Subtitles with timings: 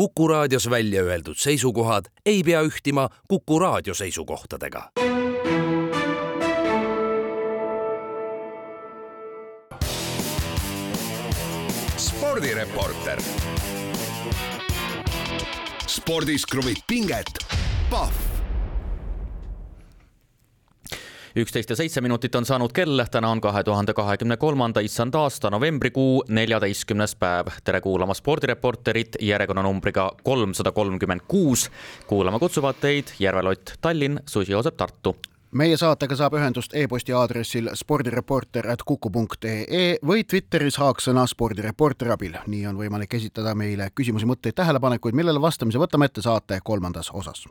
[0.00, 4.90] Kuku raadios välja öeldud seisukohad ei pea ühtima Kuku raadio seisukohtadega.
[11.96, 13.22] spordireporter.
[15.86, 17.26] spordis kruvib pinget,
[17.90, 18.39] Pahv
[21.36, 25.50] üksteist ja seitse minutit on saanud kell, täna on kahe tuhande kahekümne kolmanda issand aasta
[25.50, 27.46] novembrikuu neljateistkümnes päev.
[27.64, 31.70] tere kuulama spordireporterit järjekonnanumbriga kolmsada kolmkümmend kuus.
[32.06, 35.16] kuulama kutsuvad teid Järve Lott, Tallinn, Susi Joosep, Tartu
[35.52, 42.36] meie saatega saab ühendust e-posti aadressil spordireporter.kuku.ee või Twitteris haaksõna spordireporteri abil.
[42.46, 47.44] nii on võimalik esitada meile küsimusi, mõtteid, tähelepanekuid, millele vastamise võtame ette saate kolmandas osas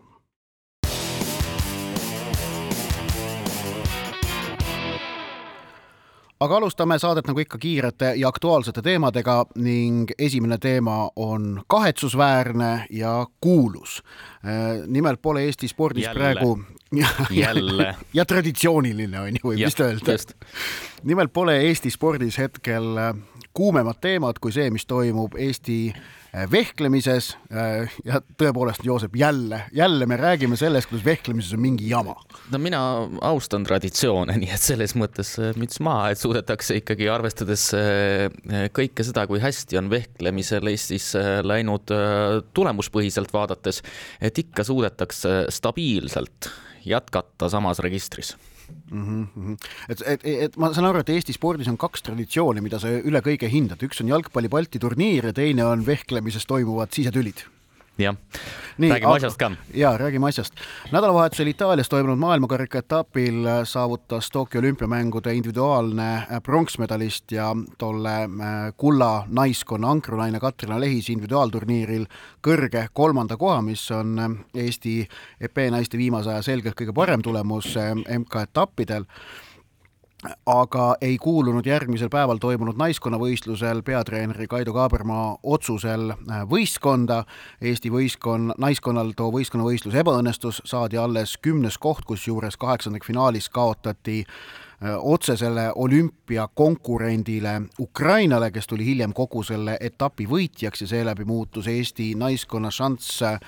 [6.40, 13.26] aga alustame saadet nagu ikka kiirete ja aktuaalsete teemadega ning esimene teema on kahetsusväärne ja
[13.42, 14.04] kuulus.
[14.46, 16.20] Äh, nimelt pole Eesti spordis Jälle.
[16.20, 16.60] praegu
[17.30, 20.16] jälle ja traditsiooniline on ju, võib vist öelda.
[21.04, 23.14] nimelt pole Eesti spordis hetkel äh,
[23.54, 25.80] kuumemad teemad kui see, mis toimub Eesti
[26.30, 31.90] Äh, vehklemises äh, ja tõepoolest, Joosep, jälle, jälle me räägime sellest, kuidas vehklemises on mingi
[31.90, 32.14] jama.
[32.52, 32.82] no mina
[33.26, 37.66] austan traditsioone, nii et selles mõttes äh, müts maha, et suudetakse ikkagi arvestades
[38.78, 41.90] kõike seda, kui hästi on vehklemisel Eestis läinud
[42.54, 43.82] tulemuspõhiselt vaadates,
[44.22, 46.52] et ikka suudetakse stabiilselt
[46.86, 48.36] jätkata samas registris
[48.92, 49.28] mm.
[49.28, 49.58] -hmm.
[49.90, 53.22] et, et, et ma saan aru, et Eesti spordis on kaks traditsiooni, mida sa üle
[53.26, 57.46] kõige hindad, üks on jalgpalli Balti turniir ja teine on vehklemises toimuvad sisetülid
[58.00, 58.16] jah,
[58.80, 59.52] räägime asjast ka.
[59.74, 60.54] ja räägime asjast.
[60.92, 68.30] nädalavahetusel Itaalias toimunud maailmakarika etapil saavutas Tokyo olümpiamängude individuaalne äh, pronksmedalist ja tolle äh,
[68.78, 72.06] kulla naiskonna ankrunaine Katrina Lehis individuaalturniiril
[72.48, 75.08] kõrge kolmanda koha, mis on äh, Eesti
[75.42, 77.76] EP naiste viimase aja selgelt kõige parem tulemus
[78.20, 79.06] MK-etappidel
[80.46, 87.24] aga ei kuulunud järgmisel päeval toimunud naiskonnavõistlusel peatreeneri Kaido Kaabermaa otsusel äh, võistkonda.
[87.62, 95.72] Eesti võistkond, naiskonnal too võistkonnavõistlus ebaõnnestus, saadi alles kümnes koht, kusjuures kaheksandikfinaalis kaotati äh, otsesele
[95.76, 103.22] olümpiakonkurendile Ukrainale, kes tuli hiljem kogu selle etapi võitjaks ja seeläbi muutus Eesti naiskonna šanss
[103.24, 103.40] äh,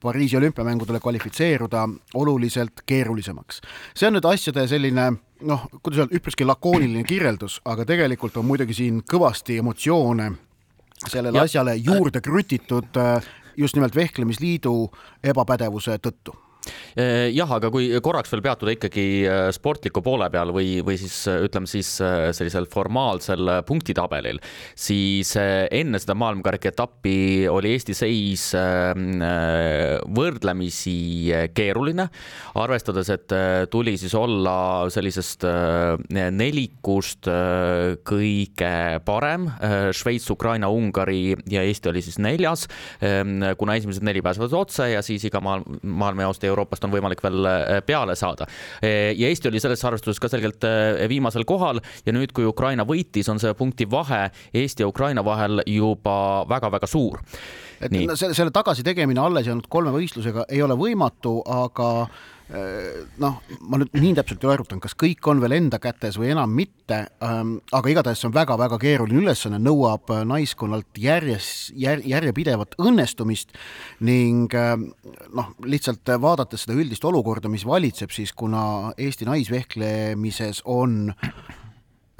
[0.00, 3.60] Pariisi olümpiamängudele kvalifitseeruda oluliselt keerulisemaks.
[3.94, 5.12] see on nüüd asjade selline
[5.42, 10.30] noh, kuidas öelda, üpriski lakooniline kirjeldus, aga tegelikult on muidugi siin kõvasti emotsioone
[11.06, 11.46] sellele ja.
[11.48, 14.74] asjale juurde krutitud äh, just nimelt Vehklemisliidu
[15.32, 16.36] ebapädevuse tõttu
[17.32, 21.40] jah, aga kui korraks veel peatuda ikkagi äh, sportliku poole peal või, või siis äh,
[21.46, 24.38] ütleme siis sellisel formaalsel punktitabelil,
[24.78, 28.44] siis enne seda maailmakarika etappi oli Eesti seis
[30.16, 30.94] võrdlemisi
[31.56, 32.06] keeruline,
[32.60, 33.34] arvestades, et
[33.72, 34.54] tuli siis olla
[34.92, 35.46] sellisest
[36.10, 37.28] nelikust
[38.08, 38.74] kõige
[39.06, 39.48] parem,
[39.96, 42.66] Šveits, Ukraina, Ungari ja Eesti oli siis neljas,
[43.58, 47.80] kuna esimesed neli pääsevad otse ja siis iga maailm, maailmajaost Euroopast on võimalik veel äh,
[47.86, 48.46] peale saada.
[48.82, 52.86] Äh, ja Eesti oli selles arvestuses ka selgelt äh, viimasel kohal ja nüüd, kui Ukraina
[52.88, 56.16] võitis, on see punkti vahe Eesti ja Ukraina vahel juba
[56.50, 57.22] väga-väga suur.
[57.82, 58.12] et Nii.
[58.14, 61.88] selle, selle tagasitegemine alles jäänud kolme võistlusega ei ole võimatu, aga
[62.52, 66.32] noh, ma nüüd nii täpselt ei ole arvutanud, kas kõik on veel enda kätes või
[66.34, 72.04] enam mitte, ähm, aga igatahes see on väga-väga keeruline ülesanne, nõuab äh, naiskonnalt järjes, jär-,
[72.04, 73.56] järjepidevat õnnestumist
[74.04, 74.90] ning ähm,
[75.32, 81.14] noh, lihtsalt vaadates seda üldist olukorda, mis valitseb, siis kuna Eesti naisvehklemises on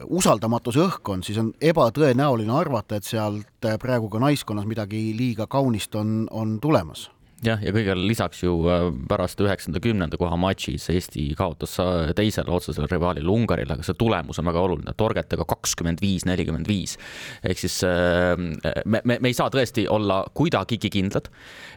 [0.03, 6.23] usaldamatus õhkkond, siis on ebatõenäoline arvata, et sealt praegu ka naiskonnas midagi liiga kaunist on,
[6.33, 7.11] on tulemas
[7.47, 11.77] jah, ja kõigele lisaks ju äh, pärast üheksanda, kümnenda koha matšis Eesti kaotas
[12.19, 16.99] teisele otsesele rivaalile Ungarile, aga see tulemus on väga oluline, torgetega kakskümmend viis, nelikümmend viis.
[17.43, 18.37] ehk siis äh,
[18.85, 21.29] me, me, me ei saa tõesti olla kuidagigi kindlad.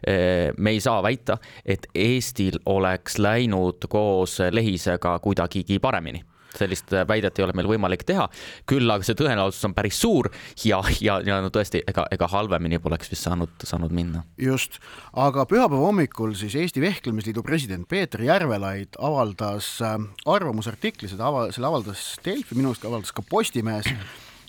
[0.08, 6.24] Äh, me ei saa väita, et Eestil oleks läinud koos Lehisega kuidagigi paremini
[6.60, 8.28] sellist väidet ei ole meil võimalik teha.
[8.70, 10.30] küll aga see tõenäosus on päris suur
[10.64, 14.24] ja, ja, ja no tõesti, ega, ega halvemini poleks vist saanud, saanud minna.
[14.42, 14.80] just,
[15.14, 21.72] aga pühapäeva hommikul siis Eesti Vehklemisliidu president Peeter Järvelaid avaldas äh, arvamusartikli, seda ava-, selle
[21.72, 23.92] avaldas Delfi, minu arust avaldas ka Postimehes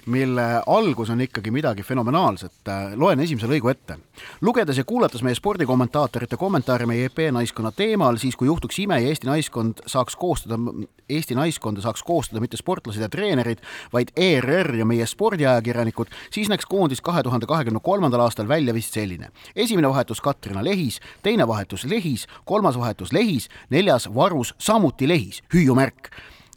[0.07, 2.53] mille algus on ikkagi midagi fenomenaalset.
[2.95, 3.99] loen esimese lõigu ette.
[4.41, 9.09] lugedes ja kuulates meie spordikommentaatorite kommentaare meie EP naiskonna teemal, siis kui juhtuks ime ja
[9.09, 10.59] Eesti naiskond saaks koostada,
[11.09, 13.59] Eesti naiskonda saaks koostada mitte sportlased ja treenerid,
[13.93, 18.95] vaid ERR ja meie spordiajakirjanikud, siis näeks koondis kahe tuhande kahekümne kolmandal aastal välja vist
[18.95, 19.31] selline.
[19.57, 26.11] esimene vahetus Katrina Lehis, teine vahetus Lehis, kolmas vahetus Lehis, neljas Varus, samuti Lehis, hüüumärk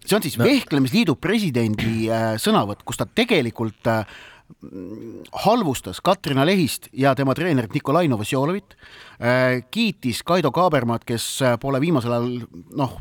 [0.06, 0.48] see on siis no.
[0.48, 4.04] Vehklemisliidu presidendi äh, sõnavõtt, kus ta tegelikult äh,
[5.46, 8.74] halvustas Katrina Lehist ja tema treenerit Nikolai Novosjolovit
[9.22, 11.28] äh,, kiitis Kaido Kaabermaad, kes
[11.62, 12.34] pole viimasel ajal
[12.80, 12.98] noh,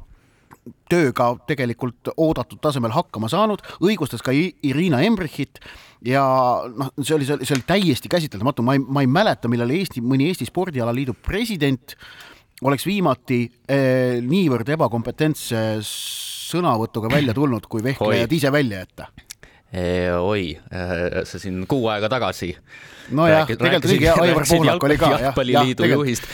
[0.91, 5.61] tööga tegelikult oodatud tasemel hakkama saanud, õigustas ka Irina Embrichit
[6.05, 6.23] ja
[6.69, 10.29] noh, see oli, see oli täiesti käsitlematu, ma ei, ma ei mäleta, millal Eesti, mõni
[10.31, 11.97] Eesti Spordialaliidu president
[12.67, 15.63] oleks viimati eh, niivõrd ebakompetentse
[16.49, 19.11] sõnavõtuga välja tulnud, kui vehklejad ise välja jätta?
[20.25, 22.55] oi, äh, see siin kuu aega tagasi.
[23.13, 25.11] nojah, tegelikult oligi Aivar Pohlak oli ka.
[25.13, 26.25] jalgpalliliidu ja, juhist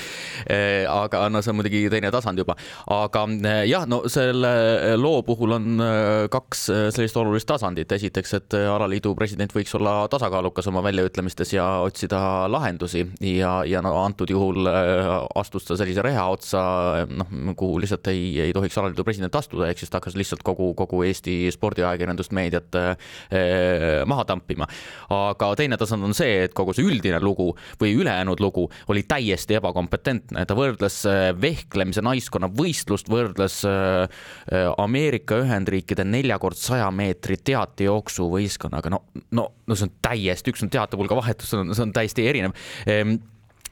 [0.50, 2.56] aga no see on muidugi teine tasand juba.
[2.90, 5.84] aga eh, jah, no selle eh, loo puhul on
[6.30, 7.92] kaks sellist olulist tasandit.
[7.92, 12.20] esiteks, et alaliidu president võiks olla tasakaalukas oma väljaütlemistes ja otsida
[12.50, 16.62] lahendusi ja, ja no antud juhul astus ta sellise reha otsa,
[17.08, 20.72] noh, kuhu lihtsalt ei, ei tohiks alaliidu president astuda, ehk siis ta hakkas lihtsalt kogu,
[20.78, 24.68] kogu Eesti spordiajakirjandust, meediat eh, maha tampima.
[25.14, 29.58] aga teine tasand on see, et kogu see üldine lugu või ülejäänud lugu oli täiesti
[29.60, 37.38] ebakompetentne ta võrdles äh, vehklemise naiskonna võistlust, võrdles äh, äh, Ameerika Ühendriikide neljakord saja meetri
[37.40, 39.04] teatejooksu võistkonnaga, no,
[39.36, 42.56] no, no see on täiesti, üks on teatepulga vahetus, see on, täiesti erinev
[42.90, 43.16] ehm,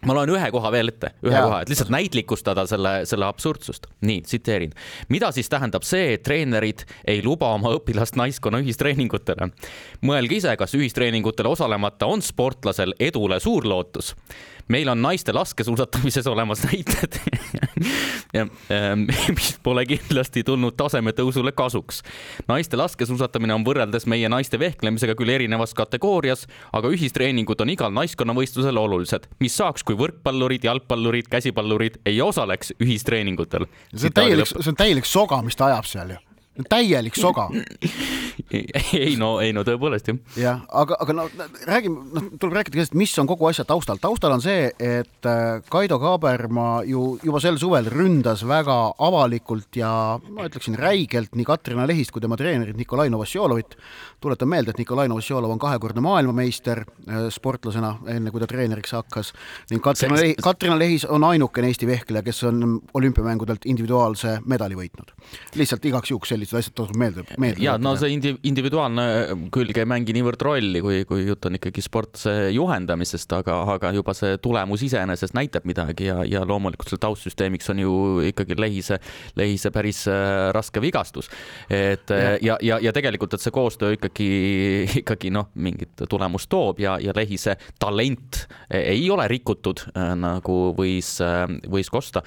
[0.06, 1.42] ma loen ühe koha veel ette, ühe ja.
[1.46, 3.86] koha, et lihtsalt näitlikustada selle, selle absurdsust.
[4.06, 4.72] nii, tsiteerin.
[5.12, 9.52] mida siis tähendab see, et treenerid ei luba oma õpilast naiskonna ühistreeningutele?
[10.06, 14.14] mõelge ise, kas ühistreeningutel osalemata on sportlasel edule suur lootus
[14.68, 17.18] meil on naiste laskesuusatamises olemas näited
[18.32, 19.06] ja, ähm,
[19.36, 22.02] mis pole kindlasti tulnud tasemetõusule kasuks.
[22.48, 28.78] naiste laskesuusatamine on võrreldes meie naiste vehklemisega küll erinevas kategoorias, aga ühistreeningud on igal naiskonnavõistlusel
[28.78, 29.28] olulised.
[29.40, 33.66] mis saaks, kui võrkpallurid, jalgpallurid, käsipallurid ei osaleks ühistreeningutel?
[33.94, 36.31] see on täielik, see on täielik soga, mis ta ajab seal ju
[36.68, 37.48] täielik soga
[38.92, 40.18] ei no, ei no tõepoolest jah.
[40.36, 41.24] jah, aga, aga no
[41.68, 44.00] räägime, noh, tuleb rääkida sellest, mis on kogu asja taustal.
[44.02, 49.92] taustal on see, et äh, Kaido Kaaberma ju juba sel suvel ründas väga avalikult ja
[50.28, 53.76] ma ütleksin räigelt nii Katrina Lehist kui tema treenerit Nikolai Novosjolovit.
[54.20, 59.32] tuletan meelde, et Nikolai Novosjolov on kahekordne maailmameister äh, sportlasena, enne kui ta treeneriks hakkas
[59.72, 65.16] ning Katrina Lehis, Katrina Lehis on ainukene Eesti vehkleja, kes on olümpiamängudelt individuaalse medali võitnud.
[65.56, 67.62] lihtsalt igaks juhuks selline sellised asjad tasub meelde, meelde.
[67.62, 69.04] ja no see indi-, individuaalne
[69.54, 74.14] külg ei mängi niivõrd rolli, kui, kui jutt on ikkagi sportlase juhendamisest, aga, aga juba
[74.16, 77.94] see tulemus iseenesest näitab midagi ja, ja loomulikult selle taustsüsteemiks on ju
[78.30, 78.98] ikkagi lehise,
[79.38, 81.30] lehise päris äh, raske vigastus.
[81.70, 84.30] et ja, ja, ja, ja tegelikult, et see koostöö ikkagi,
[85.02, 91.14] ikkagi noh, mingit tulemust toob ja, ja lehise talent ei ole rikutud, äh, nagu võis,
[91.24, 92.22] äh, võis kosta,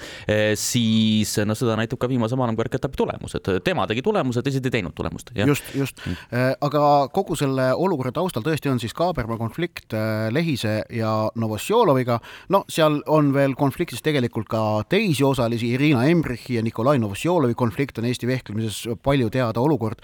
[0.59, 4.95] siis no seda näitab ka viimase maailmakõrgetapi tulemus, et tema tegi tulemuse, teised ei teinud
[4.95, 5.31] tulemust.
[5.35, 6.17] just, just mm..
[6.35, 12.19] Äh, aga kogu selle olukorra taustal tõesti on siis Kaaberma konflikt äh, Lehise ja Novosjoloviga.
[12.49, 17.99] no seal on veel konfliktis tegelikult ka teisi osalisi, Irina Embrichi ja Nikolai Novosjolovi konflikt
[17.99, 20.01] on Eesti vehklemises palju teada olukord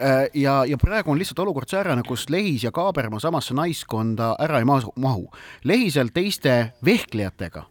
[0.00, 4.60] äh, ja, ja praegu on lihtsalt olukord säärane, kus Lehis ja Kaaberma samasse naiskonda ära
[4.60, 5.28] ei mahu.
[5.64, 7.64] Lehisel teiste vehklejatega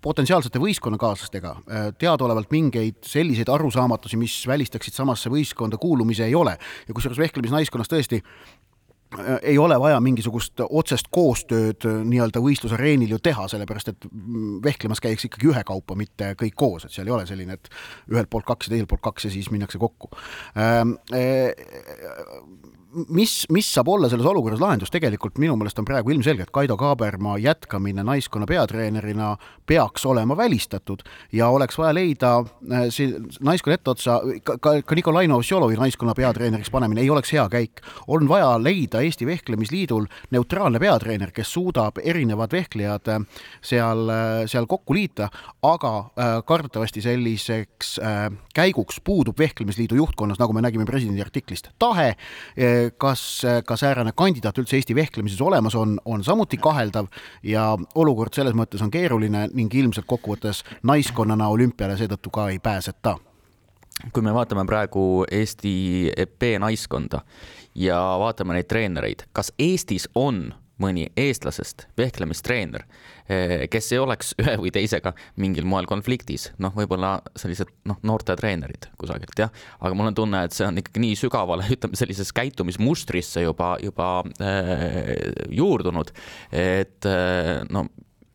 [0.00, 6.56] potentsiaalsete võistkonnakaaslastega äh, teadaolevalt mingeid selliseid arusaamatusi, mis välistaksid samasse võistkonda kuulumise, ei ole.
[6.88, 13.20] ja kusjuures vehklemisnaiskonnas tõesti äh, ei ole vaja mingisugust otsest koostööd äh, nii-öelda võistlusareenil ju
[13.22, 17.26] teha, sellepärast et mm, vehklemas käiakse ikkagi ühekaupa, mitte kõik koos, et seal ei ole
[17.28, 17.72] selline, et
[18.12, 20.12] ühelt poolt kaks ja teiselt poolt kaks ja siis minnakse kokku
[20.56, 20.96] ähm,
[23.08, 26.76] mis, mis saab olla selles olukorras lahendus, tegelikult minu meelest on praegu ilmselge, et Kaido
[26.76, 29.34] Kaaberma jätkamine naiskonna peatreenerina
[29.66, 33.10] peaks olema välistatud ja oleks vaja leida äh, see
[33.40, 37.82] naiskonna etteotsa, ka, ka Nikolai Novosjolovi naiskonna peatreeneriks panemine ei oleks hea käik.
[38.08, 43.20] on vaja leida Eesti Vehklemisliidul neutraalne peatreener, kes suudab erinevad vehklejad äh,
[43.62, 45.28] seal, äh, seal kokku liita,
[45.62, 45.92] aga
[46.46, 47.98] kardetavasti selliseks
[48.54, 52.14] käiguks puudub Vehklemisliidu juhtkonnas, nagu me nägime presidendi artiklist, tahe
[52.98, 57.06] kas, ka säärane kandidaat üldse Eesti vehklemises olemas on, on samuti kaheldav
[57.42, 63.16] ja olukord selles mõttes on keeruline ning ilmselt kokkuvõttes naiskonnana olümpiale seetõttu ka ei pääseta.
[64.12, 67.22] Kui me vaatame praegu Eesti B-naiskonda
[67.78, 70.48] ja vaatame neid treenereid, kas Eestis on
[70.82, 72.84] mõni eestlasest vehklemistreener,
[73.28, 78.90] eh, kes ei oleks ühe või teisega mingil moel konfliktis, noh, võib-olla sellised noh, noortetreenerid
[79.00, 83.44] kusagilt jah, aga mul on tunne, et see on ikkagi nii sügavale, ütleme sellisesse käitumismustrisse
[83.46, 84.10] juba, juba
[84.42, 85.14] äh,
[85.54, 86.14] juurdunud,
[86.50, 87.86] et äh, no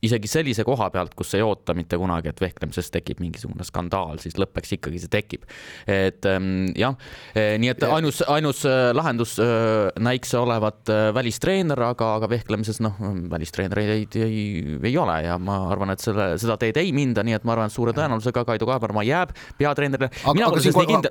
[0.05, 4.37] isegi sellise koha pealt, kus ei oota mitte kunagi, et vehklemises tekib mingisugune skandaal, siis
[4.39, 5.43] lõppeks ikkagi see tekib.
[5.87, 6.95] et ähm, jah,
[7.35, 12.95] eh, nii et ainus, ainus äh, lahendus äh, näiks olevat välistreener, aga, aga vehklemises noh,
[13.31, 17.35] välistreenereid ei, ei, ei ole ja ma arvan, et selle, seda teed ei minda, nii
[17.35, 20.11] et ma arvan, et suure tõenäosusega Kaido Kaabermaa jääb peatreenerile.
[20.23, 21.03] aga, aga siin kon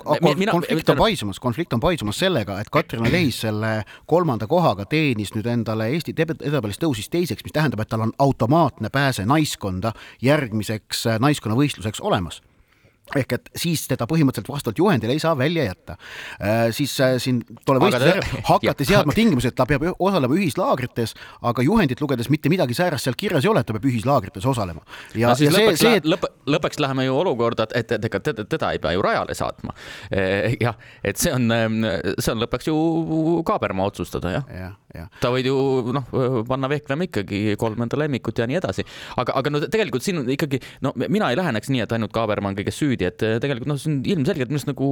[0.58, 5.46] konflikt on paisumas, konflikt on paisumas sellega, et Katrin Lehis selle kolmanda kohaga teenis nüüd
[5.50, 9.92] endale Eesti edetabelis tõusis teiseks, mis tähendab, et tal on automaatne automaatne pääse naiskonda
[10.22, 12.42] järgmiseks äh, naiskonnavõistluseks olemas
[13.16, 15.96] ehk et siis teda põhimõtteliselt vastavalt juhendile ei saa välja jätta.
[16.40, 21.14] Äh, siis äh, siin tolle võistluse hakati seadma tingimusi, et ta peab osalema ühislaagrites,
[21.48, 24.84] aga juhendit lugedes mitte midagi säärast seal kirjas ei ole, et ta peab ühislaagrites osalema.
[25.14, 26.08] ja, no ja lõpuks, see, see, et...
[26.08, 29.74] lõp, lõpuks läheme ju olukorda, et, et ega teda, teda ei pea ju rajale saatma.
[30.10, 31.48] Eh, jah, et see on,
[32.18, 32.76] see on lõpuks ju
[33.48, 35.06] Kaabermaa otsustada jah ja, ja..
[35.22, 35.56] ta võid ju
[35.94, 36.08] noh,
[36.48, 38.84] panna vehklema ikkagi kolm enda lemmikut ja nii edasi,
[39.20, 42.58] aga, aga no tegelikult siin ikkagi no mina ei läheneks nii, et ainult Kaabermaa on
[42.58, 44.88] kõiges süüdi süüdi, et eh, tegelikult noh, see on ilmselgelt minu arust nagu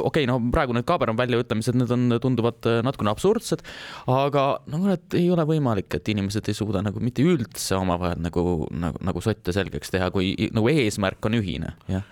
[0.00, 3.62] okei okay,, no praegu need Kaaberma väljaütlemised, need on, tunduvad eh, natukene absurdsed,
[4.10, 8.66] aga no et ei ole võimalik, et inimesed ei suuda nagu mitte üldse omavahel nagu,
[8.70, 12.06] nagu, nagu sotte selgeks teha, kui nagu eesmärk on ühine, jah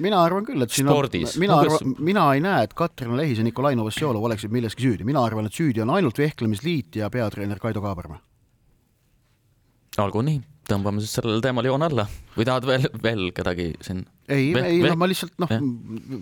[0.00, 1.34] mina arvan küll, et siin Spordis.
[1.34, 5.04] on, mina arvan, mina ei näe, et Katrin Lehis ja Nikolai Novosjolov oleksid milleski süüdi,
[5.04, 8.16] mina arvan, et süüdi on ainult Vehklemisliit ja peatreener Kaido Kaaberma.
[10.00, 12.06] olgu nii tõmbame siis sellele teemale joone alla.
[12.36, 14.04] Või tahad veel, veel kedagi siin?
[14.26, 15.52] ei, ei, no ma lihtsalt noh,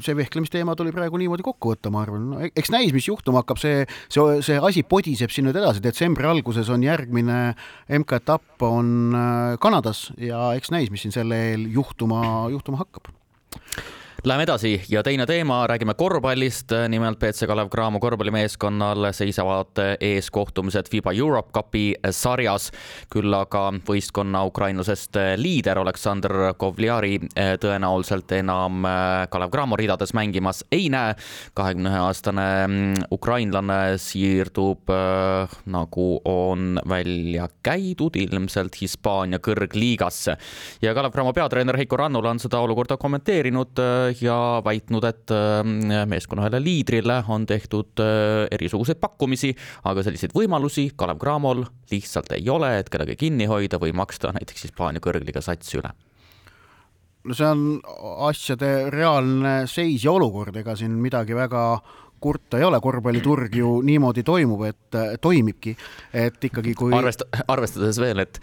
[0.04, 2.26] see vehklemisteema tuli praegu niimoodi kokku võtta, ma arvan.
[2.34, 6.28] No,, eks näis, mis juhtuma hakkab, see, see, see asi podiseb siin nüüd edasi, detsembri
[6.28, 7.40] alguses on järgmine
[8.00, 13.08] MK-etapp on äh, Kanadas ja eks näis, mis siin selle eel juhtuma, juhtuma hakkab
[14.24, 16.70] Läheme edasi ja teine teema, räägime korvpallist.
[16.88, 22.70] nimelt BC Kalev Cramo korvpallimeeskonnal seisavad ees kohtumised FIBA Europe Cupi sarjas.
[23.12, 28.86] küll aga võistkonna ukrainlasest liider Aleksandr Kovliari tõenäoliselt enam
[29.28, 31.14] Kalev Cramo ridades mängimas ei näe.
[31.54, 32.48] kahekümne ühe aastane
[33.12, 34.88] ukrainlane siirdub,
[35.66, 40.38] nagu on välja käidud, ilmselt Hispaania kõrgliigasse
[40.82, 46.44] ja Kalev Cramo peatreener Heiko Rannula on seda olukorda kommenteerinud ja väitnud, et äh, meeskonna
[46.44, 49.52] ühele liidrile on tehtud äh, erisuguseid pakkumisi,
[49.88, 54.68] aga selliseid võimalusi Kalev Cramol lihtsalt ei ole, et kedagi kinni hoida või maksta näiteks
[54.68, 55.92] Hispaania kõrgliga sats üle.
[57.24, 57.78] No see on
[58.28, 61.64] asjade reaalne seis ja olukord, ega siin midagi väga
[62.24, 65.72] kurta ei ole, korvpalliturg ju niimoodi toimub, et toimibki,
[66.12, 68.40] et ikkagi kui Arvest-, arvestades veel, et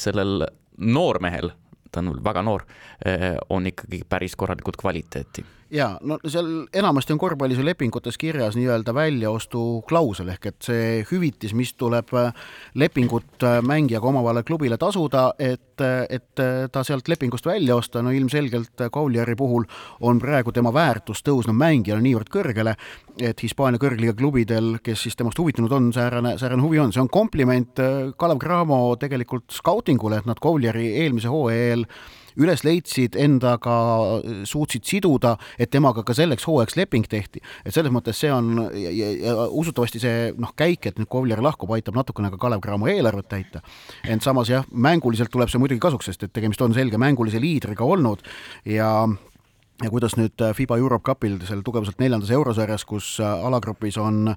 [0.00, 0.44] sellel
[0.78, 1.52] noormehel
[1.94, 2.64] ta on väga noor,
[3.06, 5.44] eh, on ikkagi päris korralikult kvaliteeti
[5.74, 11.54] ja no seal enamasti on korvpallis ju lepingutes kirjas nii-öelda väljaostuklausel ehk et see hüvitis,
[11.56, 12.30] mis tuleb äh,
[12.78, 18.14] lepingut äh, mängijaga omavahel klubile tasuda, et, äh, et ta sealt lepingust välja osta, no
[18.14, 19.66] ilmselgelt Kauliari puhul
[20.00, 22.76] on praegu tema väärtus tõusnud mängijale niivõrd kõrgele,
[23.18, 27.10] et Hispaania kõrgliiga klubidel, kes siis temast huvitunud on, säärane, säärane huvi on, see on
[27.10, 27.82] kompliment
[28.18, 31.88] Kalev Cramo tegelikult skautingule, et nad Kauliari eelmise hooaja eel
[32.40, 33.74] üles leidsid, endaga
[34.48, 37.42] suutsid siduda, et temaga ka selleks hooajaks leping tehti.
[37.64, 41.42] et selles mõttes see on ja, ja, ja usutavasti see noh, käik, et nüüd Kovler
[41.42, 43.62] lahkub, aitab natukene ka Kalev Cramo eelarvet täita.
[44.04, 47.84] ent samas jah, mänguliselt tuleb see muidugi kasuks, sest et tegemist on selge mängulise liidriga
[47.84, 48.24] olnud
[48.64, 48.90] ja
[49.82, 54.30] ja kuidas nüüd äh, FIBA Europe Cupil seal tugevuselt neljandas eurosarjas, kus äh, alagrupis on,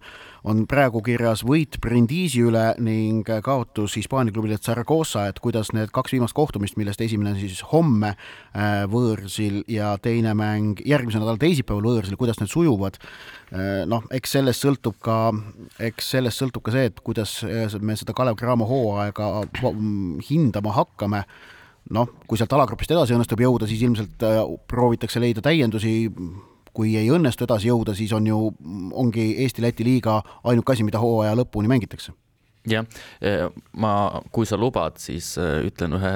[0.47, 5.91] on praegu kirjas võit Brindisi üle ning äh, kaotus Hispaania klubile Zaragoza, et kuidas need
[5.93, 8.15] kaks viimast kohtumist, millest esimene on siis homme
[8.89, 12.97] võõrsil ja teine mäng järgmise nädala teisipäeval võõrsil, kuidas need sujuvad,
[13.89, 15.17] noh, eks sellest sõltub ka,
[15.85, 17.35] eks sellest sõltub ka see, et kuidas
[17.81, 19.29] me seda Kalev Cramo hooaega
[20.29, 21.21] hindama hakkame
[21.93, 26.11] noh, kui sealt alagrupist edasi õnnestub jõuda, siis ilmselt äh, proovitakse leida täiendusi,
[26.77, 28.39] kui ei õnnestu edasi jõuda, siis on ju,
[28.93, 32.13] ongi Eesti-Läti liiga ainuke asi, mida hooaja lõpuni mängitakse
[32.67, 32.85] jah,
[33.77, 33.93] ma,
[34.31, 36.13] kui sa lubad, siis ütlen ühe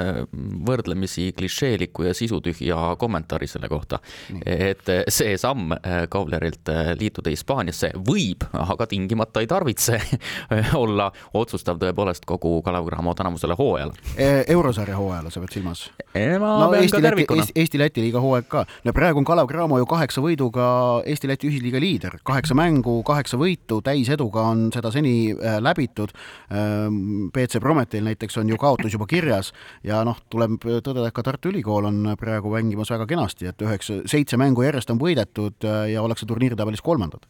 [0.68, 4.00] võrdlemisi klišeeliku ja sisutühja kommentaari selle kohta.
[4.46, 5.74] et see samm
[6.12, 10.00] Kaulerilt liituda Hispaaniasse võib, aga tingimata ei tarvitse
[10.84, 13.96] olla otsustav tõepoolest kogu Kalev Cramo tänavusele hooajale.
[14.18, 15.86] E, eurosarja hooajale, sa pead silmas?
[16.14, 18.66] no Eesti-Läti, Eesti-Läti liiga hooaeg ka.
[18.86, 20.66] no praegu on Kalev Cramo ju kaheksa võiduga
[21.08, 26.14] Eesti-Läti ühisliiga liider, kaheksa mängu, kaheksa võitu, täiseduga on seda seni läbitud
[26.50, 29.52] BC ähm, Prometheil näiteks on ju kaotus juba kirjas
[29.88, 34.02] ja noh, tuleb tõdeda, et ka Tartu Ülikool on praegu mängimas väga kenasti, et üheksa,
[34.10, 37.24] seitse mängu järjest on võidetud äh, ja ollakse turniiritabelis kolmandad.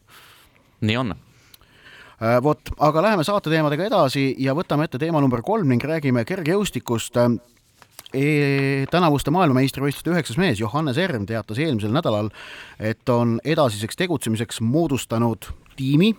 [0.80, 5.68] nii on äh, vot, aga läheme saate teemadega edasi ja võtame ette teema number kolm
[5.68, 8.86] ning räägime kergejõustikust e.
[8.90, 12.32] tänavuste maailmameistrivõistluste üheksas mees Johannes Erm teatas eelmisel nädalal,
[12.80, 16.12] et on edasiseks tegutsemiseks moodustanud tiimi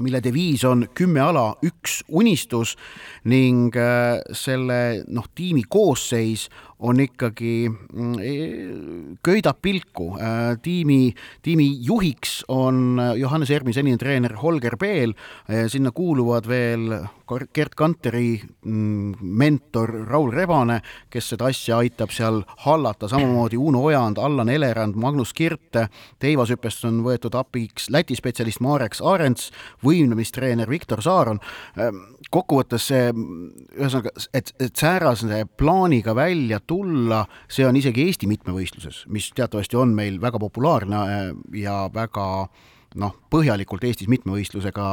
[0.00, 2.76] mille deviis on kümme ala, üks unistus
[3.24, 6.48] ning äh, selle noh, tiimi koosseis
[6.78, 10.16] on ikkagi, mm, e, köidab pilku.
[10.20, 15.14] Äh, tiimi, tiimi juhiks on Johannes Ermi senine treener Holger Peel,
[15.48, 16.90] äh, sinna kuuluvad veel
[17.26, 20.80] Gerd Kanteri mm, mentor Raul Rebane,
[21.10, 25.88] kes seda asja aitab seal hallata, samamoodi Uno Ojand, Allan Elerand, Magnus Kirte,
[26.22, 29.50] teivashüppest on võetud abiks Läti spetsialist Marek Aarents,
[29.84, 31.40] võimlemistreener Viktor Saaron.
[32.30, 33.10] Kokkuvõttes see,
[33.74, 39.94] ühesõnaga, et, et säärase plaaniga välja tulla, see on isegi Eesti mitmevõistluses, mis teatavasti on
[39.96, 41.28] meil väga populaarne äh,
[41.62, 42.26] ja väga
[42.96, 44.86] noh, põhjalikult Eestis mitmevõistlusega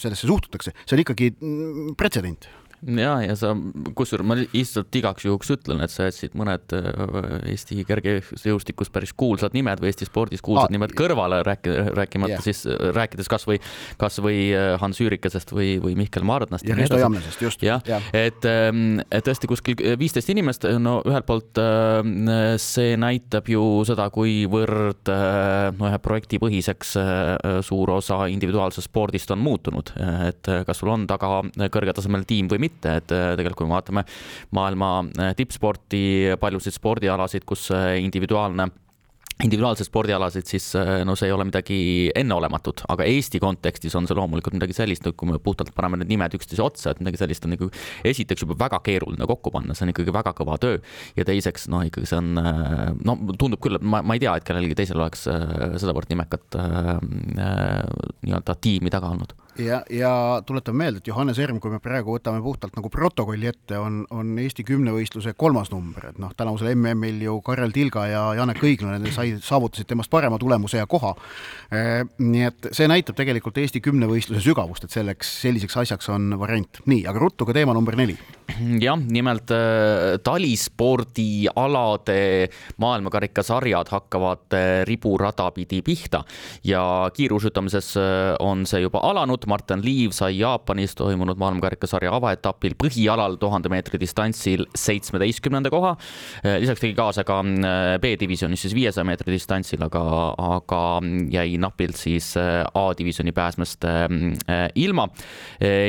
[0.00, 2.48] sellesse suhtutakse, see on ikkagi mm, pretsedent
[2.82, 3.52] ja, ja sa,
[3.96, 9.54] kusjuures ma lihtsalt igaks juhuks ütlen, et sa jätsid mõned äh, Eesti kergejõustikus päris kuulsad
[9.56, 12.44] nimed või Eesti spordis kuulsad ah, nimed kõrvale, rääki-, rääkimata yeah.
[12.44, 13.60] siis, rääkides kasvõi,
[14.00, 16.66] kasvõi äh, Hans Üürikesest või, või Mihkel Mardnast.
[16.66, 17.62] ja Risto Jamnesest, just.
[17.66, 22.02] jah ja., et, ähm, et tõesti kuskil viisteist inimest, no ühelt poolt äh,
[22.62, 25.12] see näitab ju seda, kuivõrd
[25.78, 26.96] no ühe projekti põhiseks
[27.66, 29.92] suur osa individuaalsest spordist on muutunud,
[30.26, 31.40] et kas sul on taga
[31.72, 34.06] kõrgetasemeline tiim või mitte mitte, et äh, tegelikult kui me vaatame
[34.56, 36.04] maailma äh, tippsporti,
[36.40, 38.70] paljusid spordialasid, kus äh, individuaalne
[39.42, 40.68] individuaalseid spordialasid, siis
[41.08, 41.76] no see ei ole midagi
[42.14, 46.36] enneolematut, aga Eesti kontekstis on see loomulikult midagi sellist, kui me puhtalt paneme need nimed
[46.36, 47.66] üksteise otsa, et midagi sellist on nagu
[48.06, 50.78] esiteks juba väga keeruline kokku panna, see on ikkagi väga kõva töö.
[51.16, 52.38] ja teiseks, noh, ikkagi see on,
[53.02, 56.60] no tundub küll, et ma, ma ei tea, et kellelgi teisel oleks sedavõrd nimekat
[57.40, 62.42] nii-öelda tiimi taga olnud ja, ja tuletame meelde, et Johannes Erm, kui me praegu võtame
[62.44, 67.38] puhtalt nagu protokolli ette, on, on Eesti kümnevõistluse kolmas number, et noh, tänavusel MM-il ju
[67.44, 71.14] Karel Tilga ja Janek Õiglane sai, saavutasid temast parema tulemuse ja koha
[71.70, 72.04] e,.
[72.22, 76.82] nii et see näitab tegelikult Eesti kümnevõistluse sügavust, et selleks, selliseks asjaks on variant.
[76.86, 78.18] nii, aga ruttu ka teema number neli.
[78.80, 82.48] Jah, nimelt äh, talispordialade
[82.82, 86.24] maailmakarikasarjad hakkavad äh, riburada pidi pihta
[86.64, 88.02] ja kiiruisutamises äh,
[88.40, 89.46] on see juba alanud.
[89.46, 95.96] Martin Liiv sai Jaapanis toimunud maailmakarikasarja avaetapil põhialal tuhande meetri distantsil seitsmeteistkümnenda koha.
[96.60, 97.42] lisaks tegi kaasa ka
[98.02, 100.02] B-divisjonis siis viiesaja meetri distantsil, aga,
[100.56, 101.00] aga
[101.32, 103.84] jäi napilt siis A-divisjoni pääsmest
[104.74, 105.08] ilma.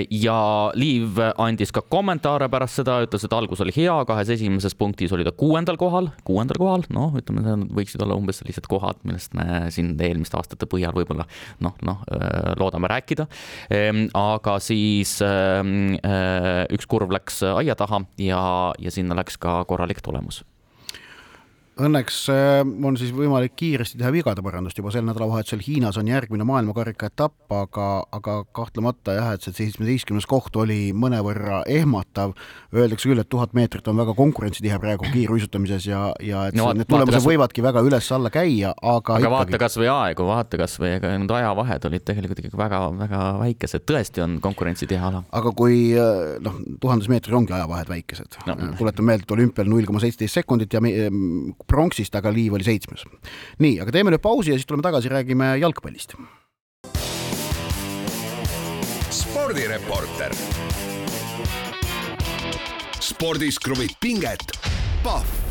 [0.09, 5.13] ja Liiv andis ka kommentaare pärast seda, ütles, et algus oli hea, kahes esimeses punktis
[5.15, 9.35] oli ta kuuendal kohal, kuuendal kohal, noh, ütleme, need võiksid olla umbes sellised kohad, millest
[9.37, 11.27] me siin eelmiste aastate põhjal võib-olla
[11.63, 12.05] noh, noh,
[12.61, 13.27] loodame rääkida.
[13.73, 18.41] Ehm, aga siis ehm, eh, üks kurv läks aia taha ja,
[18.79, 20.43] ja sinna läks ka korralik tulemus
[21.73, 26.45] Õnneks äh, on siis võimalik kiiresti teha vigade parandust, juba sel nädalavahetusel Hiinas on järgmine
[26.45, 32.35] maailmakarika etapp, aga, aga kahtlemata jah, et see seitsmeteistkümnes koht oli mõnevõrra ehmatav.
[32.73, 36.89] Öeldakse küll, et tuhat meetrit on väga konkurentsitihe praegu kiiruisutamises ja, ja et no, need
[36.89, 37.27] tulemused kas...
[37.27, 39.33] võivadki väga üles-alla käia, aga aga ikkagi...
[39.33, 43.85] vaata kas või aegu, vaata kas või, ega need ajavahed olid tegelikult ikkagi väga-väga väikesed,
[43.89, 45.23] tõesti on konkurentsitihe ala.
[45.33, 49.89] aga kui äh, noh, tuhandes meetris ongi ajavahed väikesed no., tuletan meelde, et olümpial null
[49.89, 50.93] koma seitseteist sekundit ja me,
[51.67, 53.05] pronksist, aga Liiv oli seitsmes.
[53.59, 56.15] nii, aga teeme nüüd pausi ja siis tuleme tagasi, räägime jalgpallist.
[59.13, 60.35] spordireporter.
[62.99, 64.59] spordis kruvib pinget,
[65.03, 65.42] Pahv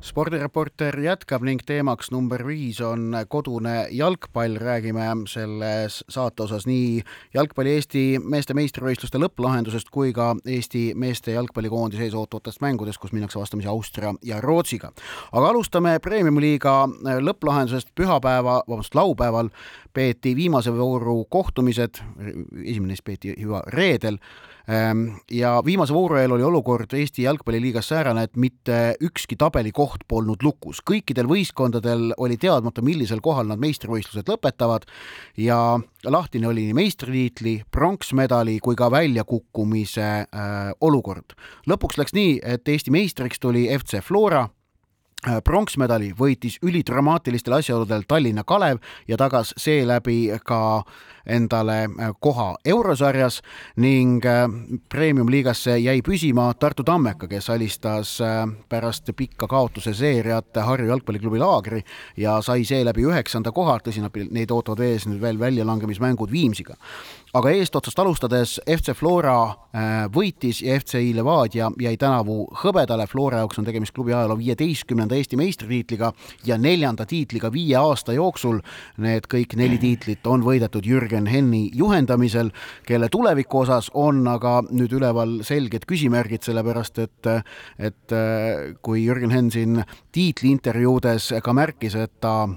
[0.00, 7.02] spordireporter jätkab ning teemaks number viis on kodune jalgpall, räägime selles saate osas nii
[7.34, 13.40] jalgpalli Eesti meeste meistrivõistluste lõpplahendusest kui ka Eesti meeste jalgpallikoondise ees ootavatest mängudest, kus minnakse
[13.40, 14.92] vastamisi Austria ja Rootsiga.
[15.32, 16.76] aga alustame Premium-liiga
[17.18, 19.50] lõpplahendusest pühapäeva, vabandust, laupäeval
[19.92, 21.98] peeti viimase vooru kohtumised,
[22.64, 24.18] esimene neist peeti juba reedel
[25.32, 30.82] ja viimase vooru eel oli olukord Eesti jalgpalliliigas säärane, et mitte ükski tabelikoht polnud lukus.
[30.84, 34.84] kõikidel võistkondadel oli teadmata, millisel kohal nad meistrivõistlused lõpetavad
[35.36, 41.32] ja lahtine oli nii meistritiitli, pronksmedali kui ka väljakukkumise äh, olukord.
[41.66, 44.48] lõpuks läks nii, et Eesti meistriks tuli FC Flora
[45.44, 48.78] pronksmedali võitis ülidramaatilistel asjaoludel Tallinna Kalev
[49.08, 50.84] ja tagas seeläbi ka
[51.28, 53.40] endale äh, koha eurosarjas
[53.76, 54.46] ning äh,
[54.88, 58.14] premium-liigasse jäi püsima Tartu Tammeka, kes alistas
[58.68, 61.82] pärast pikka kaotuse seeriat Harju jalgpalliklubi Laagri
[62.16, 64.00] ja sai seeläbi üheksanda koha, tõsi,
[64.30, 66.78] neid ootavad ees nüüd veel väljalangemismängud Viimsiga
[67.38, 73.06] aga eestotsast alustades FC Flora äh, võitis ja FCI Levadia jäi tänavu hõbedale.
[73.06, 76.10] Flora jaoks on tegemist klubi ajaloo viieteistkümnenda Eesti meistritiitliga
[76.46, 78.58] ja neljanda tiitliga viie aasta jooksul.
[79.04, 82.50] Need kõik neli tiitlit on võidetud Jürgen Henni juhendamisel,
[82.88, 87.34] kelle tuleviku osas on aga nüüd üleval selged küsimärgid, sellepärast et,
[87.78, 89.84] et äh, kui Jürgen Henn siin
[90.16, 92.48] tiitliintervjuudes ka märkis, et ta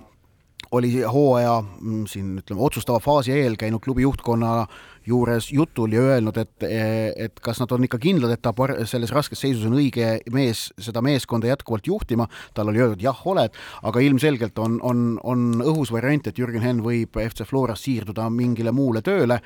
[0.71, 4.67] oli hooaja mm, siin ütleme otsustava faasi eel käinud klubi juhtkonna
[5.07, 6.63] juures jutul ja öelnud, et,
[7.17, 10.67] et kas nad on ikka kindlad, et ta par-, selles raskes seisus on õige mees
[10.79, 13.57] seda meeskonda jätkuvalt juhtima, tal oli öeldud jah, oled,
[13.89, 18.71] aga ilmselgelt on, on, on õhus variant, et Jürgen Henn võib FC Florast siirduda mingile
[18.77, 19.41] muule tööle,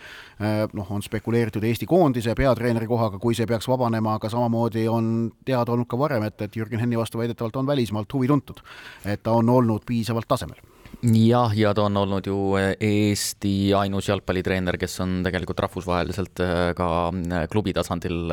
[0.76, 5.72] noh, on spekuleeritud Eesti koondise peatreeneri kohaga, kui see peaks vabanema, aga samamoodi on teada
[5.72, 8.60] olnud ka varem, et, et Jürgen Henni vastu väidetavalt on välismaalt huvi tuntud.
[9.06, 14.08] et ta on olnud piisavalt tasemel jah, ja ta on olnud ju eh, Eesti ainus
[14.10, 18.32] jalgpallitreener, kes on tegelikult rahvusvaheliselt eh, ka eh, klubi tasandil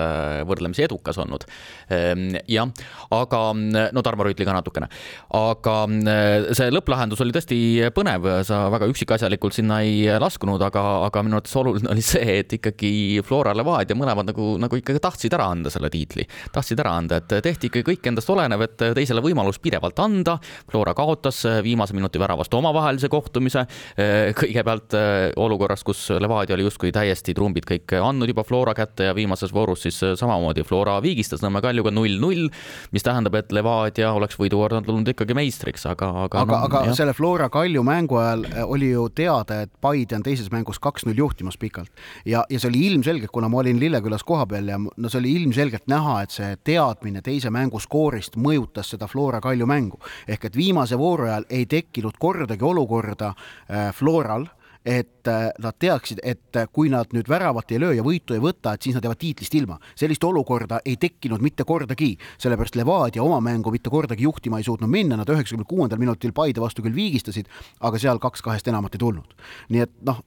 [0.48, 1.44] võrdlemisi edukas olnud.
[1.92, 2.70] Ehm, jah,
[3.14, 4.88] aga no Tarmo Rüütli ka natukene,
[5.36, 5.74] aga
[6.56, 7.58] see lõpplahendus oli tõesti
[7.94, 12.56] põnev, sa väga üksikasjalikult sinna ei laskunud, aga, aga minu arvates oluline oli see, et
[12.58, 17.20] ikkagi Flora Levadia mõlemad nagu, nagu ikkagi tahtsid ära anda selle tiitli, tahtsid ära anda,
[17.22, 20.38] et tehti ikka kõik endast olenev, et teisele võimalus pidevalt anda.
[20.70, 23.66] Flora kaotas viimase minuti väravast pärast omavahelise kohtumise.
[23.96, 29.04] Eh, kõigepealt eh, olukorras, kus Levadia oli justkui täiesti trumbid kõik andnud juba Flora kätte
[29.08, 32.48] ja viimases voorus siis eh, samamoodi Flora viigistas Nõmme Kaljuga null-null,
[32.92, 36.96] mis tähendab, et Levadia oleks võidukorda tulnud ikkagi meistriks, aga, aga aga no,, aga jah.
[36.96, 41.58] selle Flora Kalju mängu ajal oli ju teada, et Paide on teises mängus kaks-null juhtimas
[41.58, 41.90] pikalt
[42.26, 45.88] ja, ja see oli ilmselgelt, kuna ma olin Lillekülas kohapeal ja no see oli ilmselgelt
[45.90, 50.98] näha, et see teadmine teise mängu skoorist mõjutas seda Flora Kalju mängu ehk et viimase
[51.00, 53.34] vooru ajal ei tekkinud kord kordagi olukorda
[53.70, 54.46] äh, Floral,
[54.84, 58.42] et äh, nad teaksid, et äh, kui nad nüüd väravat ei löö ja võitu ei
[58.42, 59.78] võta, et siis nad jäävad tiitlist ilma.
[59.94, 64.90] sellist olukorda ei tekkinud mitte kordagi, sellepärast Levadia oma mängu mitte kordagi juhtima ei suutnud
[64.90, 67.46] minna, nad üheksakümne kuuendal minutil Paide vastu küll viigistasid,
[67.80, 69.38] aga seal kaks kahest enamat ei tulnud.
[69.68, 70.18] nii et noh,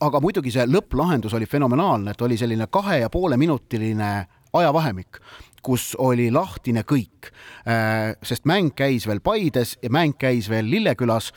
[0.00, 5.20] aga muidugi see lõpplahendus oli fenomenaalne, et oli selline kahe ja poole minutiline ajavahemik
[5.62, 7.30] kus oli lahtine kõik,
[7.68, 11.32] äh, sest mäng käis veel Paides ja mäng käis veel Lillekülas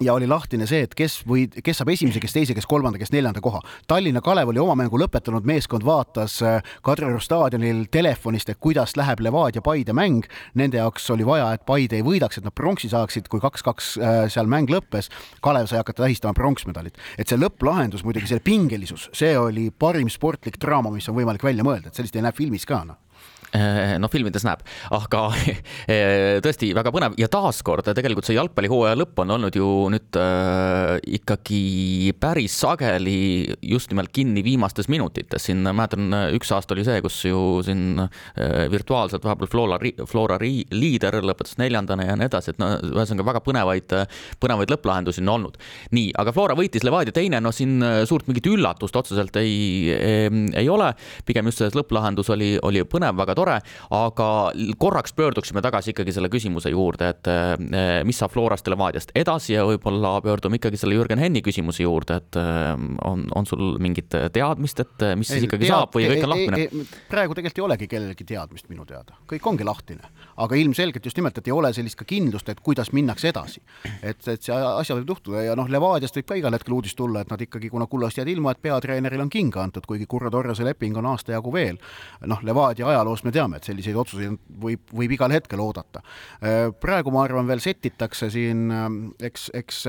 [0.00, 3.12] ja oli lahtine see, et kes või kes saab esimese, kes teise, kes kolmanda, kes
[3.14, 3.62] neljanda koha.
[3.88, 9.22] Tallinna Kalev oli oma mängu lõpetanud, meeskond vaatas äh, Kadrioru staadionil telefonist, et kuidas läheb
[9.24, 10.26] Levadia Paide mäng.
[10.58, 14.18] Nende jaoks oli vaja, et Paide ei võidaks, et nad pronksi saaksid, kui kaks-kaks äh,
[14.32, 15.08] seal mäng lõppes.
[15.44, 20.60] Kalev sai hakata tähistama pronksmedalit, et see lõpplahendus muidugi, see pingelisus, see oli parim sportlik
[20.60, 23.05] draama, mis on võimalik välja mõelda, et sellist ei näe filmis ka noh
[24.02, 24.62] noh, filmides näeb,
[24.94, 25.22] aga
[25.88, 27.16] eh, tõesti väga põnev.
[27.20, 33.92] Ja taaskord tegelikult see jalgpallihooaja lõpp on olnud ju nüüd äh, ikkagi päris sageli just
[33.92, 35.46] nimelt kinni viimastes minutites.
[35.46, 41.20] siin mäletan, üks aasta oli see, kus ju siin äh, virtuaalselt vahepeal Flora, Flora liider
[41.22, 43.96] lõpetas neljandana ja nii edasi, et no ühesõnaga väga põnevaid,
[44.42, 45.60] põnevaid lõpplahendusi on olnud.
[45.96, 50.68] nii, aga Flora võitis Levadia teine, no siin suurt mingit üllatust otseselt ei, ei, ei
[50.72, 50.92] ole,
[51.26, 53.45] pigem just see lõpplahendus oli, oli põnev, väga tore,
[53.96, 54.28] aga
[54.78, 59.54] korraks pöörduksime tagasi ikkagi selle küsimuse juurde, et eh, mis saab Florast ja Levadiast edasi
[59.54, 62.72] ja võib-olla pöördume ikkagi selle Jürgen Henni küsimuse juurde, et eh,
[63.08, 66.86] on, on sul mingit teadmist, et mis siis ikkagi tead, saab või kõik on lahmine?
[67.10, 71.38] praegu tegelikult ei olegi kellelgi teadmist minu teada, kõik ongi lahtine, aga ilmselgelt just nimelt,
[71.38, 73.62] et ei ole sellist ka kindlust, et kuidas minnakse edasi.
[74.02, 77.22] et, et see asja võib juhtuda ja noh, Levadiast võib ka igal hetkel uudis tulla,
[77.22, 80.64] et nad ikkagi, kuna kullast jääd ilma, et peatreenerile on kinga antud, kuigi Kurro Torrase
[80.66, 81.78] leping on aasta jagu veel.
[82.26, 86.02] noh, Levadia ajaloost me teame, et selliseid otsuseid võib, võib igal hetkel oodata.
[86.82, 88.66] praegu ma arvan, veel setitakse siin,
[89.28, 89.82] eks, eks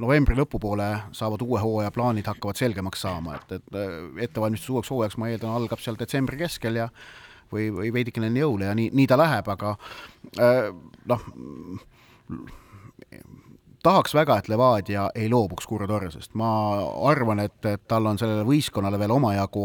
[0.00, 3.80] novembri lõpupoole saavad uue hooaja plaanid hakkavad selgemaks saama, et, et
[4.28, 6.88] ettevalmistus uueks hooajaks, ma eeldan, algab seal detsembri keskel ja
[7.52, 9.76] või, või veidikene enne jõule ja nii, nii ta läheb, aga
[11.10, 11.28] noh,
[13.82, 16.50] tahaks väga, et Levadia ei loobuks Kurre Torresest, ma
[17.08, 19.64] arvan, et, et tal on sellele võistkonnale veel omajagu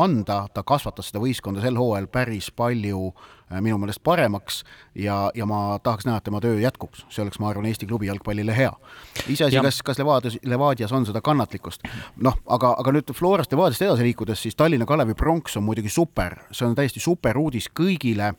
[0.00, 4.62] anda, ta kasvatas seda võistkonda sel hooajal päris palju äh, minu meelest paremaks
[4.98, 8.10] ja, ja ma tahaks näha, et tema töö jätkuks, see oleks, ma arvan, Eesti klubi
[8.10, 8.72] jalgpallile hea.
[9.28, 11.86] iseasi, kas, kas Levadias, Levadias on seda kannatlikkust.
[12.16, 16.40] noh, aga, aga nüüd Florast Levadiast edasi liikudes, siis Tallinna Kalevi pronks on muidugi super,
[16.50, 18.34] see on täiesti super uudis kõigile,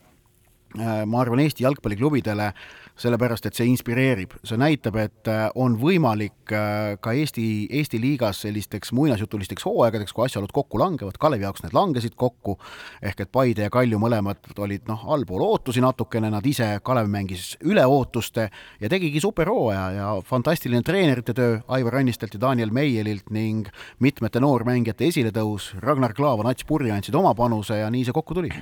[0.77, 2.51] ma arvan, Eesti jalgpalliklubidele
[2.99, 8.39] sellepärast et see inspireerib, see näitab, et äh, on võimalik äh, ka Eesti, Eesti liigas
[8.45, 12.55] sellisteks muinasjutulisteks hooaegadeks, kui asjaolud kokku langevad, Kalevi jaoks need langesid kokku,
[13.03, 17.51] ehk et Paide ja Kalju mõlemad olid noh, allpool ootusi natukene, nad ise, Kalev mängis
[17.67, 18.47] üle ootuste
[18.79, 23.67] ja tegigi superhooaja ja fantastiline treenerite töö Aivar Annistelt ja Daniel Meielilt ning
[23.99, 28.55] mitmete noormängijate esiletõus, Ragnar Klavan, Ats Purje andsid oma panuse ja nii see kokku tuli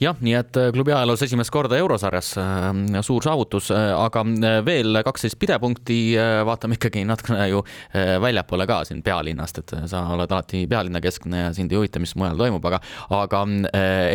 [0.00, 4.24] jah, nii et äh, klubi ajaloos esimest korda eurosarjas äh, suur saavutus, äh, aga
[4.64, 5.98] veel kaksteist pidepunkti,
[6.46, 7.60] vaatame ikkagi natukene ju
[8.22, 12.38] väljapoole ka siin pealinnast, et sa oled alati pealinnakeskne ja sind ei huvita, mis mujal
[12.38, 12.80] toimub, aga,
[13.16, 13.42] aga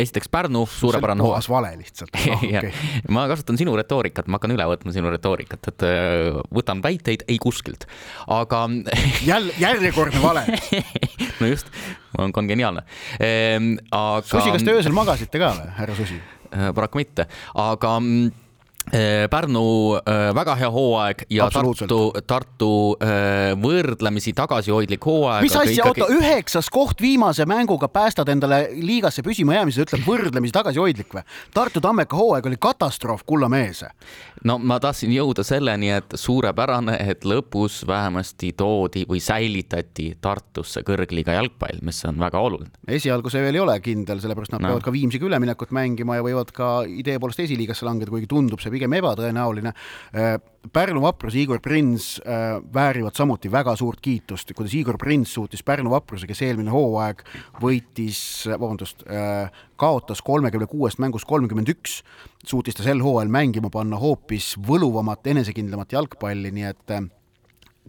[0.00, 1.34] esiteks Pärnu, suurepärane hoo-.
[1.34, 2.38] puhas vale lihtsalt no,.
[2.46, 2.72] Okay.
[3.12, 5.86] ma kasutan sinu retoorikat, ma hakkan üle võtma sinu retoorikat, et
[6.54, 7.86] võtan väiteid ei kuskilt,
[8.32, 8.66] aga
[9.26, 10.46] jälle, järjekordne vale
[11.40, 11.70] no just,
[12.18, 12.86] on kongeniaalne
[13.20, 13.76] ehm,.
[13.90, 14.24] aga.
[14.26, 16.18] Susi, kas te öösel magasite ka või, härra Susi?
[16.52, 17.26] Äh, paraku mitte,
[17.58, 18.45] aga mm,
[19.30, 19.64] Pärnu
[19.98, 22.70] äh, väga hea hooaeg ja Tartu, Tartu
[23.62, 25.42] võrdlemisi tagasihoidlik hooaeg.
[25.46, 31.18] mis asja oota, üheksas koht viimase mänguga päästad endale liigasse püsima jäämise, ütleb võrdlemisi tagasihoidlik
[31.18, 31.26] või?
[31.54, 33.82] Tartu Tammeka hooaeg oli katastroof, kulla mees
[34.46, 41.36] no ma tahtsin jõuda selleni, et suurepärane, et lõpus vähemasti toodi või säilitati Tartusse kõrgliiga
[41.36, 42.70] jalgpall, mis on väga oluline.
[42.98, 44.70] esialgu see veel ei ole kindel, sellepärast nad no.
[44.70, 48.72] peavad ka Viimsiga üleminekut mängima ja võivad ka idee poolest esiliigasse langeda, kuigi tundub see
[48.76, 49.72] pigem ebatõenäoline.
[50.14, 50.36] Äh,
[50.72, 55.92] Pärnu vaprus, Igor Prins äh, väärivad samuti väga suurt kiitust, kuidas Igor Prins suutis Pärnu
[55.92, 57.22] vapruse, kes eelmine hooaeg
[57.62, 62.00] võitis, vabandust äh,, kaotas kolmekümne kuuest mängust kolmkümmend üks,
[62.46, 66.98] suutis ta sel hooajal mängima panna hoopis võluvamat, enesekindlamat jalgpalli, nii et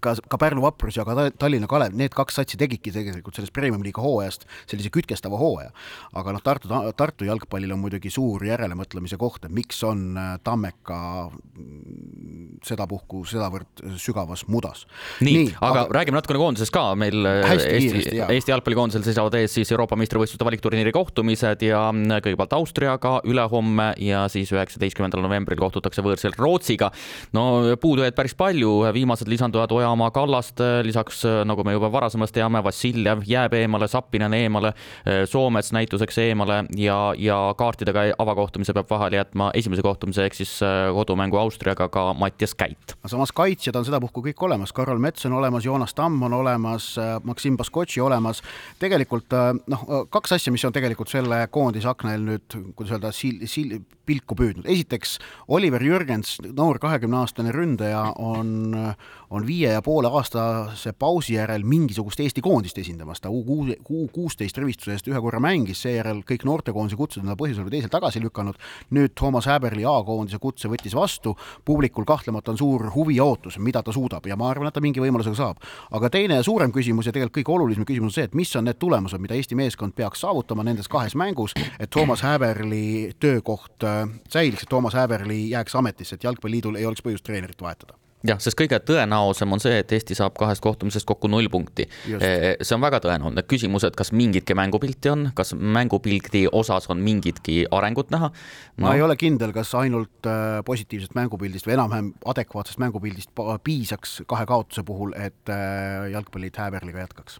[0.03, 4.03] ka, ka Pärnu Vaprus ja ka Tallinna Kalev, need kaks satsi tegidki tegelikult sellest premium-liiga
[4.03, 5.71] hooajast sellise kütkestava hooaja.
[6.17, 10.99] aga noh, Tartu, Tartu jalgpallil on muidugi suur järelemõtlemise koht, et miks on äh, Tammeka
[11.29, 14.85] mm, sedapuhku sedavõrd sügavas mudas.
[15.21, 19.57] nii, nii, aga, aga räägime natukene koondisest ka, meil äh, Eesti, Eesti jalgpallikoondisel seisavad ees
[19.57, 26.05] siis Euroopa meistrivõistluste valikturniiri kohtumised ja mm, kõigepealt Austriaga ülehomme ja siis üheksateistkümnendal novembril kohtutakse
[26.05, 26.91] võõrsil Rootsiga.
[27.33, 27.47] no
[27.81, 32.59] puudu jäid päris palju, viimased lisanduvad Oja Ojamaa, Kallaste, lisaks nagu me juba varasemast teame,
[32.63, 34.73] Vassiljev jääb eemale, Sappinen eemale,
[35.31, 40.57] Soomets näituseks eemale ja, ja kaartidega avakohtumise peab vahele jätma esimese kohtumise ehk siis
[40.93, 42.97] kodumängu Austriaga ka Mattias Käit.
[43.05, 47.55] samas kaitsjad on sedapuhku kõik olemas, Karol Mets on olemas, Joonas Tamm on olemas, Maksim
[47.57, 48.43] Baskotši olemas.
[48.79, 49.31] tegelikult
[49.71, 54.35] noh, kaks asja, mis on tegelikult selle koondise aknal nüüd, kuidas öelda, sil-, sil-, pilku
[54.35, 54.67] püüdnud.
[54.67, 58.75] esiteks Oliver Jürgens, noor kahekümne aastane ründaja on,
[59.29, 64.95] on viie ja poole aastase pausi järel mingisugust Eesti koondist esindamas, ta U kuusteist rivistuse
[64.95, 68.57] eest ühe korra mängis, seejärel kõik noortekoondise kutsed on ta põhjusel või teisel tagasi lükanud,
[68.97, 71.35] nüüd Toomas Häberli A-koondise kutse võttis vastu,
[71.65, 74.83] publikul kahtlemata on suur huvi ja ootus, mida ta suudab ja ma arvan, et ta
[74.83, 75.61] mingi võimalusega saab.
[75.91, 78.81] aga teine suurem küsimus ja tegelikult kõige olulisem küsimus on see, et mis on need
[78.81, 84.65] tulemused, mida Eesti meeskond peaks saavutama nendes kahes mängus, et Toomas Häberli töökoht äh, säiliks,
[84.65, 88.79] et Toomas Häberli jääks ametisse, et Jalgpalliliidul ei oleks põhjust treenerit vahetada jah, sest kõige
[88.81, 91.87] tõenäosem on see, et Eesti saab kahest kohtumisest kokku null punkti.
[92.07, 97.65] see on väga tõenäoline, küsimus, et kas mingitki mängupilti on, kas mängupildi osas on mingitki
[97.71, 98.87] arengut näha no.?
[98.87, 104.45] ma ei ole kindel, kas ainult äh, positiivsest mängupildist või enam-vähem adekvaatsest mängupildist piisaks kahe
[104.49, 105.53] kaotuse puhul, et
[106.11, 107.39] jalgpallid Häberliga jätkaks.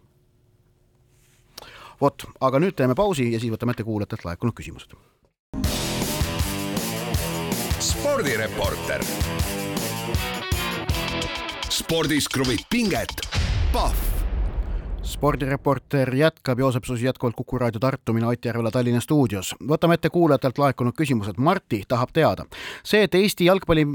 [2.00, 4.94] vot, aga nüüd teeme pausi ja siis võtame ette kuulajatelt laekunud küsimused.
[7.78, 9.04] spordireporter
[11.78, 13.20] spordis kruvib pinget,
[13.72, 14.06] Pahv
[15.08, 19.54] spordireporter jätkab, Joosep Susi jätkuvalt Kuku raadio Tartu, mina Ott Järvela Tallinna stuudios.
[19.68, 21.38] võtame ette kuulajatelt laekunud küsimused.
[21.38, 22.44] Marti tahab teada,
[22.84, 23.86] see, et Eesti jalgpalli,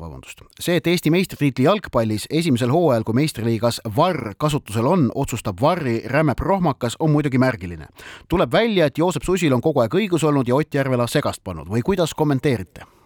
[0.00, 6.02] vabandust, see, et Eesti meistritiitli jalgpallis esimesel hooajal, kui meistriliigas VAR kasutusel on, otsustab VAR-i
[6.04, 7.88] räme prohmakas, on muidugi märgiline.
[8.28, 11.68] tuleb välja, et Joosep Susil on kogu aeg õigus olnud ja Ott Järvela segast pannud
[11.68, 12.97] või kuidas kommenteerite?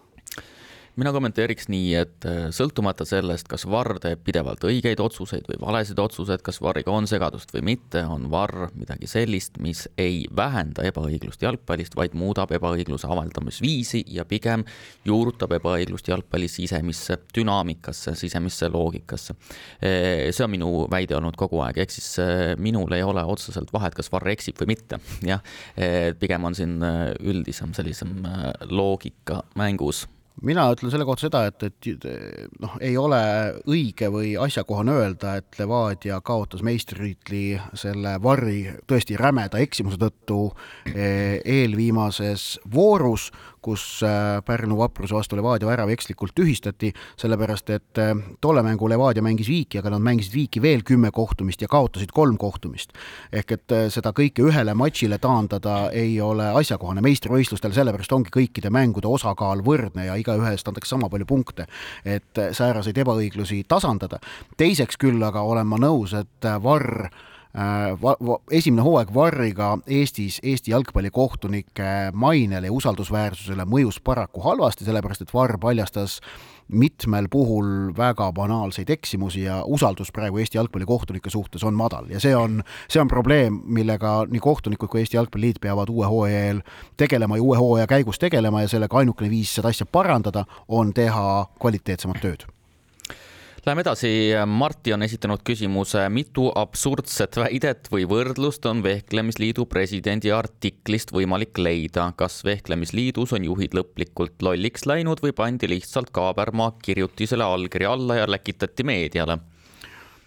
[0.99, 5.99] Mina kommenteeriks nii, et äh, sõltumata sellest, kas VAR teeb pidevalt õigeid otsuseid või valesid
[5.99, 11.41] otsuseid, kas VAR-iga on segadust või mitte, on VAR midagi sellist, mis ei vähenda ebaõiglust
[11.43, 14.65] jalgpallist, vaid muudab ebaõigluse avaldamisviisi ja pigem
[15.07, 19.35] juurutab ebaõiglust jalgpalli sisemisse dünaamikasse, sisemisse loogikasse.
[19.81, 23.95] see on minu väide olnud kogu aeg, ehk siis äh, minul ei ole otseselt vahet,
[23.97, 25.01] kas VAR eksib või mitte,
[25.31, 25.41] jah,
[26.19, 28.21] pigem on siin äh, üldisem sellisem
[28.69, 30.05] loogika mängus
[30.41, 32.07] mina ütlen selle kohta seda, et, et
[32.61, 33.19] noh, ei ole
[33.69, 40.39] õige või asjakohane öelda, et Levadia kaotas meistritiitli selle Varri tõesti rämeda eksimuse tõttu
[40.89, 43.29] eh, eelviimases voorus,
[43.63, 49.23] kus äh, Pärnu vapruse vastu Levadia värav ekslikult tühistati, sellepärast et äh, tolle mängu Levadia
[49.23, 52.93] mängis viiki, aga nad mängisid viiki veel kümme kohtumist ja kaotasid kolm kohtumist.
[53.31, 58.71] ehk et äh, seda kõike ühele matšile taandada ei ole asjakohane meistrivõistlustel, sellepärast ongi kõikide
[58.73, 61.67] mängude osakaal võrdne ja igaühe eest antakse sama palju punkte,
[62.05, 64.19] et sääraseid ebaõiglusi tasandada.
[64.57, 67.09] teiseks küll aga olen ma nõus, et Varr
[67.53, 75.25] va-, va-, esimene hooaeg Varriga Eestis Eesti jalgpallikohtunike mainele ja usaldusväärsusele mõjus paraku halvasti, sellepärast
[75.25, 76.19] et Varr paljastas
[76.73, 82.09] mitmel puhul väga banaalseid eksimusi ja usaldus praegu Eesti jalgpallikohtunike suhtes on madal.
[82.09, 86.41] Ja see on, see on probleem, millega nii kohtunikud kui Eesti Jalgpalliliit peavad uue hooaja
[86.47, 86.63] eel
[86.97, 91.45] tegelema ja uue hooaja käigus tegelema ja sellega ainukene viis seda asja parandada on teha
[91.59, 92.47] kvaliteetsemat tööd
[93.63, 94.09] Läheme edasi,
[94.43, 102.09] Marti on esitanud küsimuse, mitu absurdset väidet või võrdlust on Vehklemisliidu presidendi artiklist võimalik leida,
[102.19, 108.25] kas Vehklemisliidus on juhid lõplikult lolliks läinud või pandi lihtsalt Kaabermaa kirjutisele allkiri alla ja
[108.27, 109.37] läkitati meediale?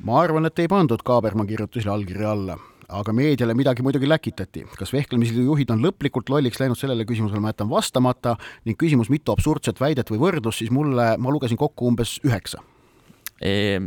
[0.00, 2.56] ma arvan, et ei pandud Kaabermaa kirjutisele allkirja alla
[2.88, 4.64] aga meediale midagi muidugi läkitati.
[4.78, 9.36] kas Vehklemisliidu juhid on lõplikult lolliks läinud, sellele küsimusele ma jätan vastamata ning küsimus, mitu
[9.36, 12.64] absurdset väidet või võrdlust, siis mulle, ma lugesin kokku umbes üheksa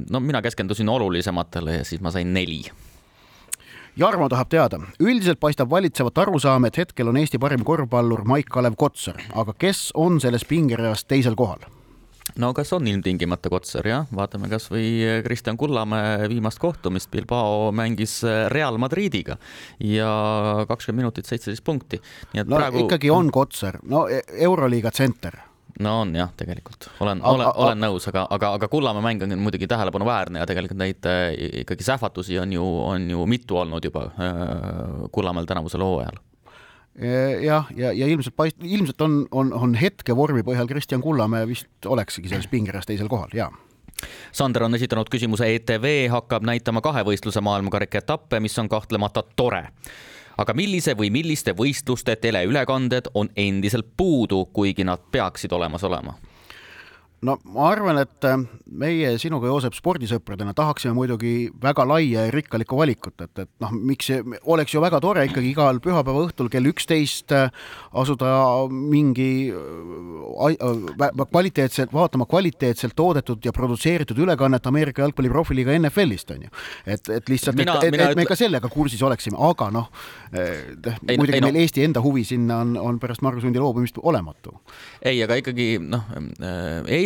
[0.09, 2.61] no mina keskendusin olulisematele ja siis ma sain neli.
[3.99, 9.17] Jarmo tahab teada, üldiselt paistab valitsevat arusaam, et hetkel on Eesti parim korvpallur Maik-Kalev Kotsar,
[9.35, 11.65] aga kes on selles pingereas teisel kohal?
[12.39, 14.85] no kas on ilmtingimata Kotsar, jah, vaatame kasvõi
[15.25, 18.19] Kristjan Kullamäe viimast kohtumist, Bilbao mängis
[18.53, 19.39] Real Madridiga
[19.83, 20.13] ja
[20.69, 21.99] kakskümmend minutit, seitseteist punkti.
[22.33, 22.85] nii et no praegu.
[22.85, 25.41] ikkagi on Kotsar, no e-, Euroliiga tsenter
[25.79, 26.89] no on jah, tegelikult.
[26.99, 31.07] Olen, olen, olen nõus, aga, aga, aga Kullamäe mäng on muidugi tähelepanuväärne ja tegelikult neid
[31.09, 31.31] äh,
[31.63, 34.33] ikkagi sähvatusi on ju, on ju mitu olnud juba äh,
[35.11, 36.19] Kullamäel tänavusel hooajal.
[36.99, 41.47] Jah, ja, ja, ja ilmselt paist-, ilmselt on, on, on hetke vormi põhjal Kristjan Kullamäe
[41.47, 43.51] vist oleksigi selles pingereas teisel kohal, jaa.
[44.31, 49.65] Sander on esitanud küsimuse, ETV hakkab näitama kahevõistluse maailmakarika etappe, mis on kahtlemata tore
[50.39, 56.15] aga millise või milliste võistluste teleülekanded on endiselt puudu, kuigi nad peaksid olemas olema?
[57.25, 58.37] No ma arvan, et äh,
[58.79, 64.11] meie sinuga, Joosep, spordisõpradena tahaksime muidugi väga laia ja rikkalikku valikut, et, et noh, miks
[64.47, 67.49] oleks ju väga tore ikkagi igal pühapäeva õhtul kell üksteist äh,
[67.99, 68.31] asuda
[68.71, 76.53] mingi äh, kvaliteetselt, vaatama kvaliteetselt toodetud ja produtseeritud ülekannet Ameerika jalgpalli profiliiga NFL-ist, on ju.
[76.85, 79.91] et, et lihtsalt, et, et, et me ka sellega kursis oleksime, aga noh,
[80.31, 81.59] muidugi meil no.
[81.59, 84.55] Eesti enda huvi sinna on, on pärast Margus Hundi loobumist olematu.
[85.03, 86.07] ei, aga ikkagi noh,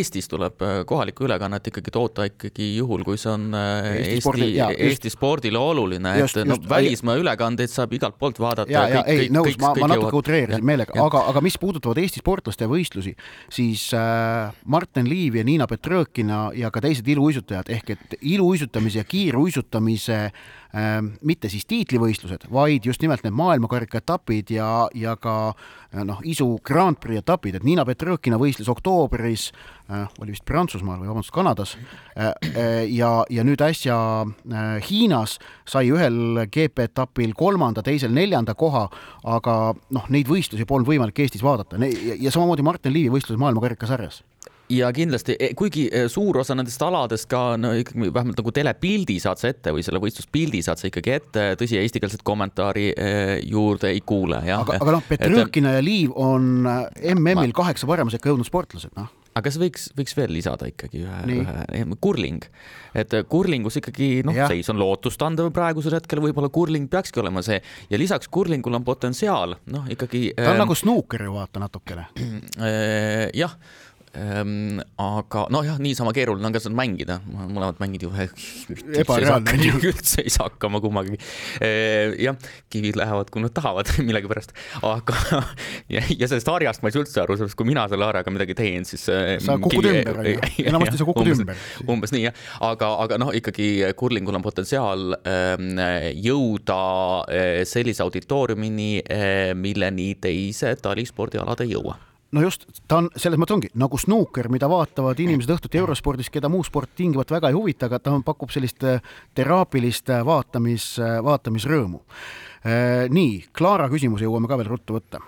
[0.04, 4.22] Eestis tuleb äh, kohalikku ülekannet ikkagi toota ikkagi juhul, kui see on äh, Eesti, Eesti,
[4.24, 8.72] spordi, jaa, Eesti spordile oluline, et noh, välismaa ülekandeid saab igalt poolt vaadata.
[8.72, 12.68] ja, ja ei, nõus, ma, ma natuke utreerisin meelega, aga, aga mis puudutavad Eesti sportlaste
[12.70, 13.14] võistlusi,
[13.52, 19.08] siis äh, Martin Liiv ja Niina Petrõkina ja ka teised iluuisutajad ehk et iluuisutamise ja
[19.08, 20.52] kiiruisutamise äh,
[21.22, 26.48] mitte siis tiitlivõistlused, vaid just nimelt need maailmakarika etapid ja, ja ka äh, noh, isu
[26.66, 31.76] Grand Prix etapid, et Niina Petrõkina võistles oktoobris äh,, oli vist Prantsusmaal või vabandust, Kanadas
[32.18, 32.32] äh,
[32.90, 33.96] ja, ja nüüd äsja
[34.88, 38.88] Hiinas sai ühel GP-etapil kolmanda, teisel neljanda koha,
[39.30, 39.58] aga
[39.94, 41.78] noh, neid võistlusi polnud võimalik Eestis vaadata.
[41.78, 44.24] Ja, ja samamoodi Martin Liivi võistlused maailmakarikasarjas
[44.72, 49.18] ja kindlasti, e, kuigi e, suur osa nendest aladest ka no ikkagi vähemalt nagu telepildi
[49.22, 53.10] saad sa ette või selle võistluspildi saad sa ikkagi ette, tõsi, eestikeelset kommentaari e,
[53.48, 54.64] juurde ei kuule, jah.
[54.64, 59.56] aga, aga noh, Petrõkina ja Liiv on MM-il kaheksa paremusega jõudnud sportlased, noh aga kas
[59.58, 61.38] võiks, võiks veel lisada ikkagi ühe,
[61.74, 62.44] ühe kurling,
[62.94, 67.58] et kurlingus ikkagi noh, seis on lootustandev praegusel hetkel, võib-olla kurling peakski olema see
[67.90, 70.28] ja lisaks kurlingul on potentsiaal, noh ikkagi.
[70.38, 72.06] ta on äh, nagu snuuker ju vaata natukene.
[73.42, 73.58] jah
[74.14, 80.46] Ehm, aga nojah, niisama keeruline on ka seda mängida, mõlemad mängid ju üldse ei saa
[80.46, 81.18] hakkama kummagi.
[81.58, 82.38] Ehm, jah,
[82.70, 84.54] kivid lähevad, kui nad tahavad millegipärast,
[84.86, 85.42] aga
[85.94, 88.56] ja, ja sellest harjast ma ei saa üldse aru, sellepärast kui mina selle harjaga midagi
[88.58, 89.08] teen, siis.
[89.10, 90.22] Ehm, sa kukud ümber,
[90.62, 91.66] enamasti sa kukud ümber.
[91.90, 95.18] umbes nii jah, aga, aga noh, ikkagi kurlingul on potentsiaal
[96.22, 96.80] jõuda
[97.66, 98.90] sellise auditooriumini,
[99.58, 101.98] milleni teised talispordialad ei jõua
[102.34, 106.50] no just, ta on, selles mõttes ongi nagu snuuker, mida vaatavad inimesed õhtuti eurospordis, keda
[106.52, 109.04] muu sport tingimata väga ei huvita, aga ta pakub sellist äh,
[109.38, 112.02] teraapilist äh, vaatamis, äh, vaatamisrõõmu.
[113.12, 115.18] nii, Klaara küsimuse jõuame ka veel ruttu võtta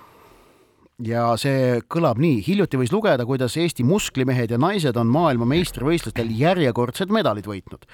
[1.05, 6.31] ja see kõlab nii, hiljuti võis lugeda, kuidas Eesti musklimehed ja naised on maailma meistrivõistlustel
[6.33, 7.85] järjekordsed medalid võitnud.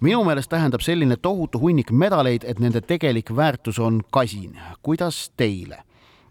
[0.00, 4.58] minu meelest tähendab selline tohutu hunnik medaleid, et nende tegelik väärtus on kasin.
[4.82, 5.80] kuidas teile?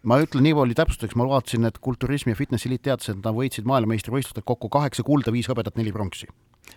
[0.08, 3.36] Ma ütlen nii palju täpsustuseks, ma vaatasin, et Kulturismi ja Fitnessi Liit teatas, et nad
[3.36, 6.30] võitsid maailmameistrivõistlustel kokku kaheksa kulda, viis hõbedat, neli pronksi.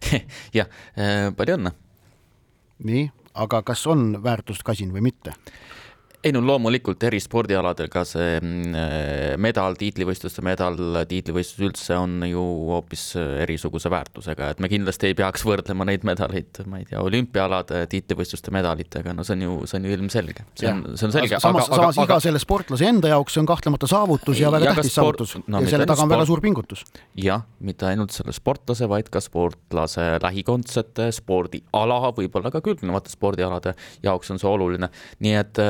[0.59, 1.75] jah, äh, palju õnne.
[2.83, 3.07] nii,
[3.39, 5.37] aga kas on väärtust kasin või mitte?
[6.23, 10.77] Ei no loomulikult eri spordialadel ka see mm, äh, medal, tiitlivõistluste medal,
[11.11, 16.07] tiitlivõistlus üldse on ju hoopis äh, erisuguse väärtusega, et me kindlasti ei peaks võrdlema neid
[16.07, 20.47] medaleid, ma ei tea, olümpiaalade tiitlivõistluste medalitega, no see on ju, see on ju ilmselge.
[20.59, 21.41] see on, see on selge.
[21.43, 24.77] samas, samas aga, iga selle sportlase enda jaoks see on kahtlemata saavutus ja väga ja
[24.77, 25.19] tähtis sport...
[25.25, 26.15] saavutus no, ja selle taga on sport...
[26.15, 26.87] väga suur pingutus.
[27.19, 33.75] jah, mitte ainult selle sportlase, vaid ka sportlase lähikondsete, spordiala, võib-olla ka külgnevate spordialade
[34.07, 34.93] jaoks on see oluline,
[35.25, 35.63] nii et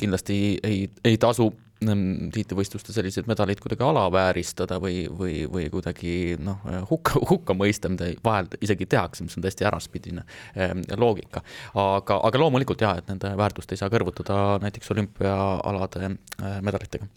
[0.00, 0.36] kindlasti
[0.66, 1.50] ei, ei tasu
[1.84, 8.10] mm, tiitlivõistluste selliseid medaleid kuidagi alavääristada või, või, või kuidagi noh, hukka, hukka mõista, mida
[8.24, 10.26] vahel isegi tehakse, mis on täiesti äraspidine
[10.56, 11.44] ehm, loogika.
[11.74, 16.20] aga, aga loomulikult jah, et nende väärtust ei saa kõrvutada näiteks olümpiaalade ehm,
[16.66, 17.10] medalitega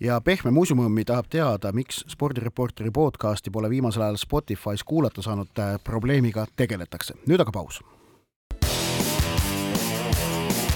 [0.00, 5.78] ja Pehme Muuseumi tahab teada, miks spordireporteri podcasti pole viimasel ajal Spotify's kuulata saanud, äh,
[5.84, 7.14] probleemiga tegeletakse.
[7.26, 7.82] nüüd aga paus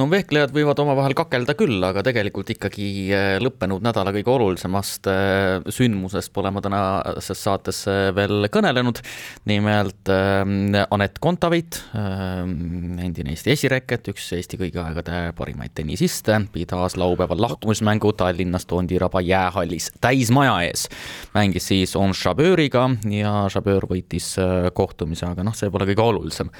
[0.00, 5.66] no vehklejad võivad omavahel kakelda küll, aga tegelikult ikkagi eh, lõppenud nädala kõige olulisemast eh,
[5.72, 9.02] sündmusest pole ma tänases saates eh, veel kõnelenud.
[9.48, 18.12] nimelt Anett Kontaveit, endine Eesti esireket, üks Eesti kõigi aegade parimaid tennisiste, pidas laupäeval lahkumismängu
[18.16, 20.86] Tallinnas Tondiraba jäähallis täismaja ees.
[21.34, 24.34] mängis siis On Chabööriga ja Chaböör võitis
[24.74, 26.52] kohtumise, aga noh, see pole kõige olulisem.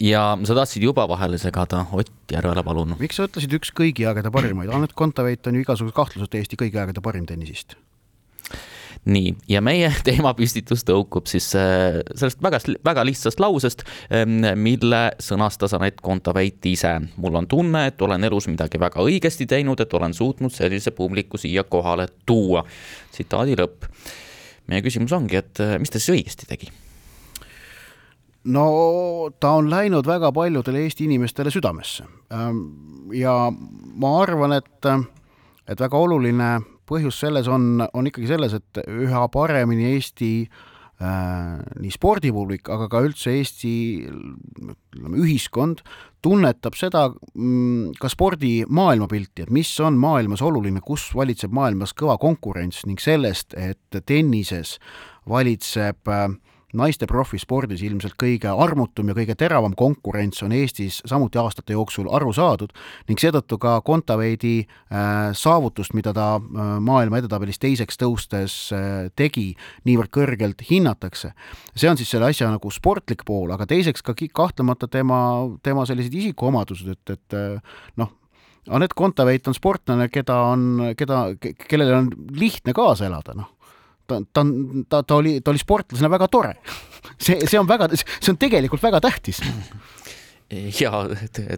[0.00, 2.96] ja sa tahtsid juba vahele segada Ott Järvela, palun.
[3.00, 6.80] miks sa ütlesid üks kõigi aegade parimaid, Anett Kontaveit on ju igasuguse kahtluseta Eesti kõigi
[6.80, 7.76] aegade parim tennisist
[9.08, 15.74] nii, ja meie teemapüstitus tõukub siis äh, sellest väga, väga lihtsast lausest, ähm, mille sõnastas
[15.76, 16.96] Anett Kontaveit ise.
[17.16, 21.40] mul on tunne, et olen elus midagi väga õigesti teinud, et olen suutnud sellise publiku
[21.40, 22.64] siia kohale tuua.
[23.12, 23.88] tsitaadi lõpp.
[24.66, 26.72] meie küsimus ongi, et äh, mis ta siis õigesti tegi
[28.44, 28.64] no
[29.40, 32.06] ta on läinud väga paljudele Eesti inimestele südamesse.
[32.32, 32.64] Ähm,
[33.12, 34.90] ja ma arvan, et,
[35.68, 36.58] et väga oluline
[36.90, 43.02] põhjus selles on, on ikkagi selles, et üha paremini Eesti äh, nii spordipublik, aga ka
[43.06, 43.74] üldse Eesti
[44.08, 45.84] ütleme, ühiskond
[46.24, 52.18] tunnetab seda mm, ka spordi maailmapilti, et mis on maailmas oluline, kus valitseb maailmas kõva
[52.20, 54.78] konkurents ning sellest, et tennises
[55.28, 56.30] valitseb äh,
[56.76, 62.32] naiste profispordis ilmselt kõige armutum ja kõige teravam konkurents on Eestis samuti aastate jooksul aru
[62.36, 62.72] saadud
[63.08, 69.54] ning seetõttu ka Kontaveidi äh, saavutust, mida ta äh, maailma edetabelis teiseks tõustes äh, tegi,
[69.88, 71.32] niivõrd kõrgelt hinnatakse.
[71.74, 75.20] see on siis selle asja nagu sportlik pool, aga teiseks ka kahtlemata tema,
[75.62, 77.38] tema sellised isikuomadused, et, et
[77.96, 78.16] noh,
[78.70, 83.56] Anett Kontaveit on sportlane, keda on, keda, kellele on lihtne kaasa elada, noh
[84.10, 86.56] ta, ta on, ta, ta oli, ta oli sportlasena väga tore.
[87.24, 89.42] see, see on väga, see on tegelikult väga tähtis
[90.82, 90.90] ja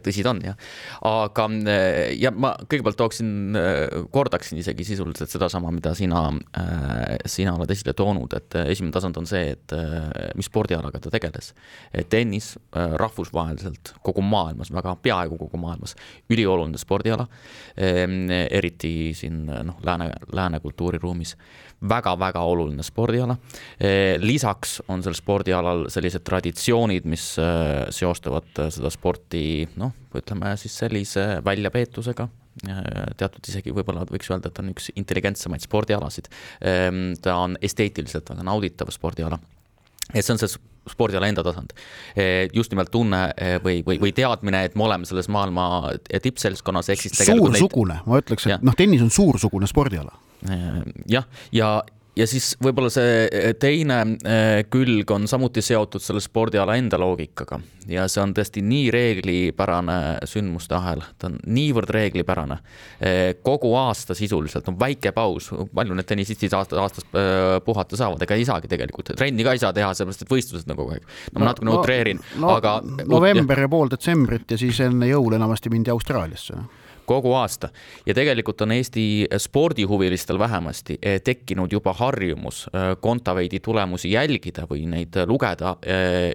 [0.04, 0.56] tõsi ta on jah,
[1.08, 1.46] aga
[2.18, 3.56] ja ma kõigepealt tooksin,
[4.12, 6.26] kordaksin isegi sisuliselt sedasama, mida sina,
[7.24, 9.76] sina oled esile toonud, et esimene tasand on see, et
[10.36, 11.52] mis spordialaga ta tegeles.
[12.12, 15.96] tennis rahvusvaheliselt kogu maailmas, väga peaaegu kogu maailmas
[16.32, 17.26] ülioluline spordiala,
[17.76, 21.36] eriti siin noh, lääne, lääne kultuuriruumis
[21.88, 23.36] väga-väga oluline spordiala.
[24.18, 27.24] lisaks on sel spordialal sellised traditsioonid, mis
[27.90, 29.44] seostavad seda seda sporti
[29.80, 32.28] noh, ütleme siis sellise väljapeetusega,
[33.16, 36.28] teatud isegi võib-olla võiks öelda, et on üks intelligentsemaid spordialasid.
[36.68, 39.40] Ehm, ta on esteetiliselt väga nauditav spordiala
[40.12, 40.50] et see on see
[40.92, 41.72] spordiala enda tasand.
[42.52, 43.22] just nimelt tunne
[43.62, 48.18] või, või, või teadmine, et me oleme selles maailma tippseltskonnas, ehk siis suursugune neid..., ma
[48.18, 50.14] ütleks, et noh, tennis on suursugune spordiala.
[50.42, 51.22] jah, ja,
[51.54, 51.68] ja
[52.16, 53.98] ja siis võib-olla see eh, teine
[54.28, 57.58] eh, külg on samuti seotud selle spordiala enda loogikaga
[57.90, 59.96] ja see on tõesti nii reeglipärane
[60.28, 62.58] sündmuste ahel, ta on niivõrd reeglipärane.
[63.02, 67.08] Eh, kogu aasta sisuliselt on väike paus, palju need tennisistid aasta, aastas
[67.64, 70.78] puhata saavad, ega ei saagi tegelikult, trenni ka ei saa teha, sellepärast et võistlused on
[70.78, 71.08] kogu aeg.
[71.32, 72.76] no ma natukene no, utreerin no,, aga.
[73.08, 77.68] november ja pool detsembrit ja siis enne jõule enamasti mindi Austraaliasse noh kogu aasta.
[78.06, 84.86] Ja tegelikult on Eesti spordihuvilistel vähemasti eh, tekkinud juba harjumus eh, Kontaveidi tulemusi jälgida või
[84.90, 86.32] neid lugeda eh,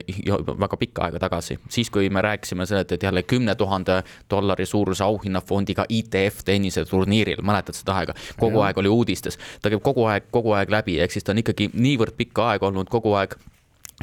[0.60, 5.04] väga pikka aega tagasi, siis kui me rääkisime sellest, et jälle kümne tuhande dollari suuruse
[5.04, 10.56] auhinnafondiga ITF tenniseturniiril, mäletad seda aega, kogu aeg oli uudistes, ta käib kogu aeg, kogu
[10.58, 13.38] aeg läbi, ehk siis ta on ikkagi niivõrd pikka aega olnud kogu aeg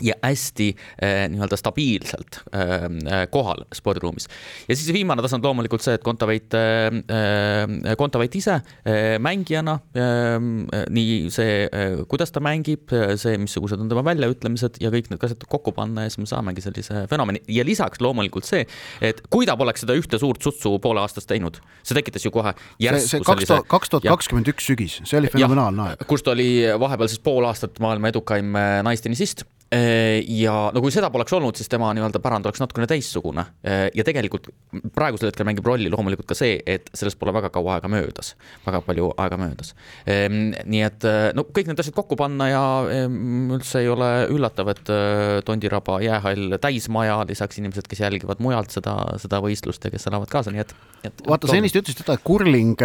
[0.02, 4.26] ja hästi äh, nii-öelda stabiilselt äh, äh, kohal spordiruumis.
[4.68, 9.78] ja siis viimane tasand loomulikult see, et Kontaveit äh,, äh Kontaveit ise äh, mängijana
[10.90, 11.68] nii see
[12.10, 12.90] kuidas ta mängib,
[13.20, 16.64] see, missugused on tema väljaütlemised ja kõik need asjad kokku panna ja siis me saamegi
[16.64, 18.66] sellise fenomeni ja lisaks loomulikult see,
[19.04, 22.56] et kui ta poleks seda ühte suurt sutsu poole aastast teinud, see tekitas ju kohe
[22.82, 26.06] järsku sellise kaks tuhat kakskümmend üks sügis, see oli fenomenaalne aeg.
[26.10, 26.50] kus ta oli
[26.82, 31.88] vahepeal siis pool aastat maailma edukaim naistennisist ja no kui seda poleks olnud, siis tema
[31.96, 33.46] nii-öelda pärand oleks natukene teistsugune.
[33.66, 34.50] Äh, ja tegelikult
[34.94, 38.34] praegusel hetkel mängib rolli loomulikult ka see, et sellest pole väga kaua aega möödas,
[38.66, 39.74] väga palju aega möödas.
[40.10, 42.62] Ehm, nii et äh, no kõik need asjad kokku panna ja
[43.00, 44.94] ehm, üldse ei ole üllatav, et
[45.44, 50.54] Tondiraba jäähall täismaja, lisaks inimesed, kes jälgivad mujalt seda, seda võistlust ja kes elavad kaasa,
[50.54, 51.26] nii et, et.
[51.26, 52.78] vaata, sa ennist ütlesid seda, et kurling,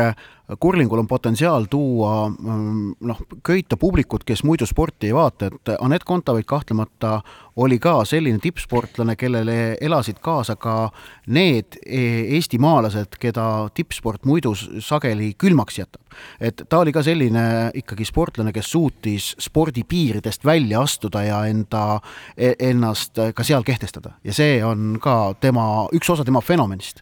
[0.60, 6.08] kurlingul on potentsiaal tuua mm, noh, köita publikut, kes muidu sporti ei vaata, et Anett
[6.08, 7.22] Kontaveit kahtlemata kahtlemata
[7.56, 10.90] oli ka selline tippsportlane, kellele elasid kaasa ka
[11.28, 16.02] need e, eestimaalased, keda tippsport muidu sageli külmaks jätab.
[16.40, 22.00] et ta oli ka selline ikkagi sportlane, kes suutis spordi piiridest välja astuda ja enda,
[22.38, 24.16] e, ennast ka seal kehtestada.
[24.24, 27.02] ja see on ka tema, üks osa tema fenomenist.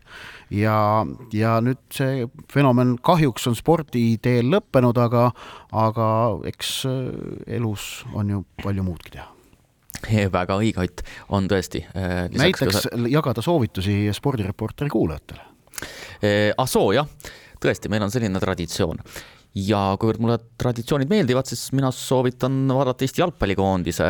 [0.49, 5.31] ja, ja nüüd see fenomen kahjuks on sporditeel lõppenud, aga,
[5.71, 6.11] aga
[6.49, 6.85] eks
[7.47, 9.36] elus on ju palju muudki teha
[10.31, 11.83] väga õige, Ott, on tõesti.
[11.95, 13.01] Äh, näiteks ka...
[13.11, 15.47] jagada soovitusi spordireporteri kuulajatele.
[16.21, 17.07] Äh, ah soo, jah,
[17.63, 19.01] tõesti, meil on selline traditsioon
[19.65, 24.09] ja kuivõrd mulle traditsioonid meeldivad, siis mina soovitan vaadata Eesti jalgpallikoondise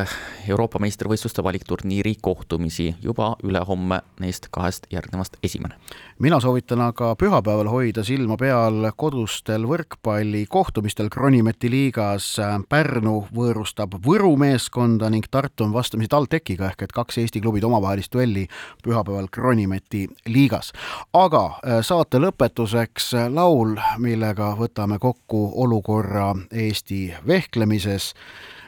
[0.49, 5.75] Euroopa meistrivõistluste valikturniiri kohtumisi juba ülehomme neist kahest järgnevast esimene.
[6.19, 12.37] mina soovitan aga pühapäeval hoida silma peal kodustel võrkpallikohtumistel Kronimeti liigas.
[12.69, 18.13] Pärnu võõrustab Võru meeskonda ning Tartu on vastamisi TalTechiga ehk et kaks Eesti klubid omavahelist
[18.13, 18.47] duelli
[18.83, 20.73] pühapäeval Kronimeti liigas.
[21.13, 28.13] aga äh, saate lõpetuseks laul, millega võtame kokku kokku olukorra Eesti vehklemises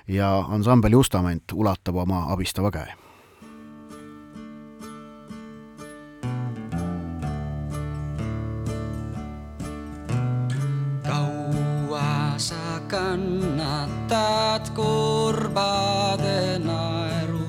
[0.07, 2.93] ja ansambel Justament ulatab oma abistava käe.
[11.07, 17.47] kaua sa kannatad kurbade naeru,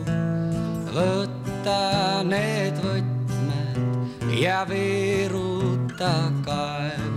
[0.96, 7.09] võta need võtmed ja viiruta kaevu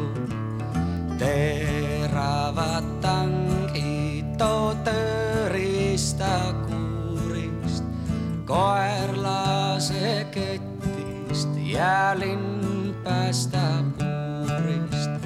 [11.74, 15.26] ja linn päästab puurist.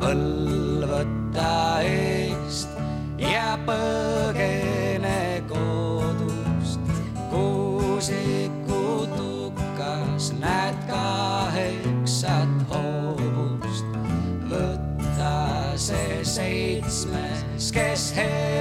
[0.00, 2.72] põlv võta eest
[3.20, 6.80] ja põgene kodust,
[7.30, 13.92] kuusiku tukas näed kaheksat hoobust
[15.82, 18.51] see seitsmes, kes heledalt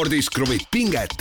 [0.00, 1.19] spordis kruvib pinget,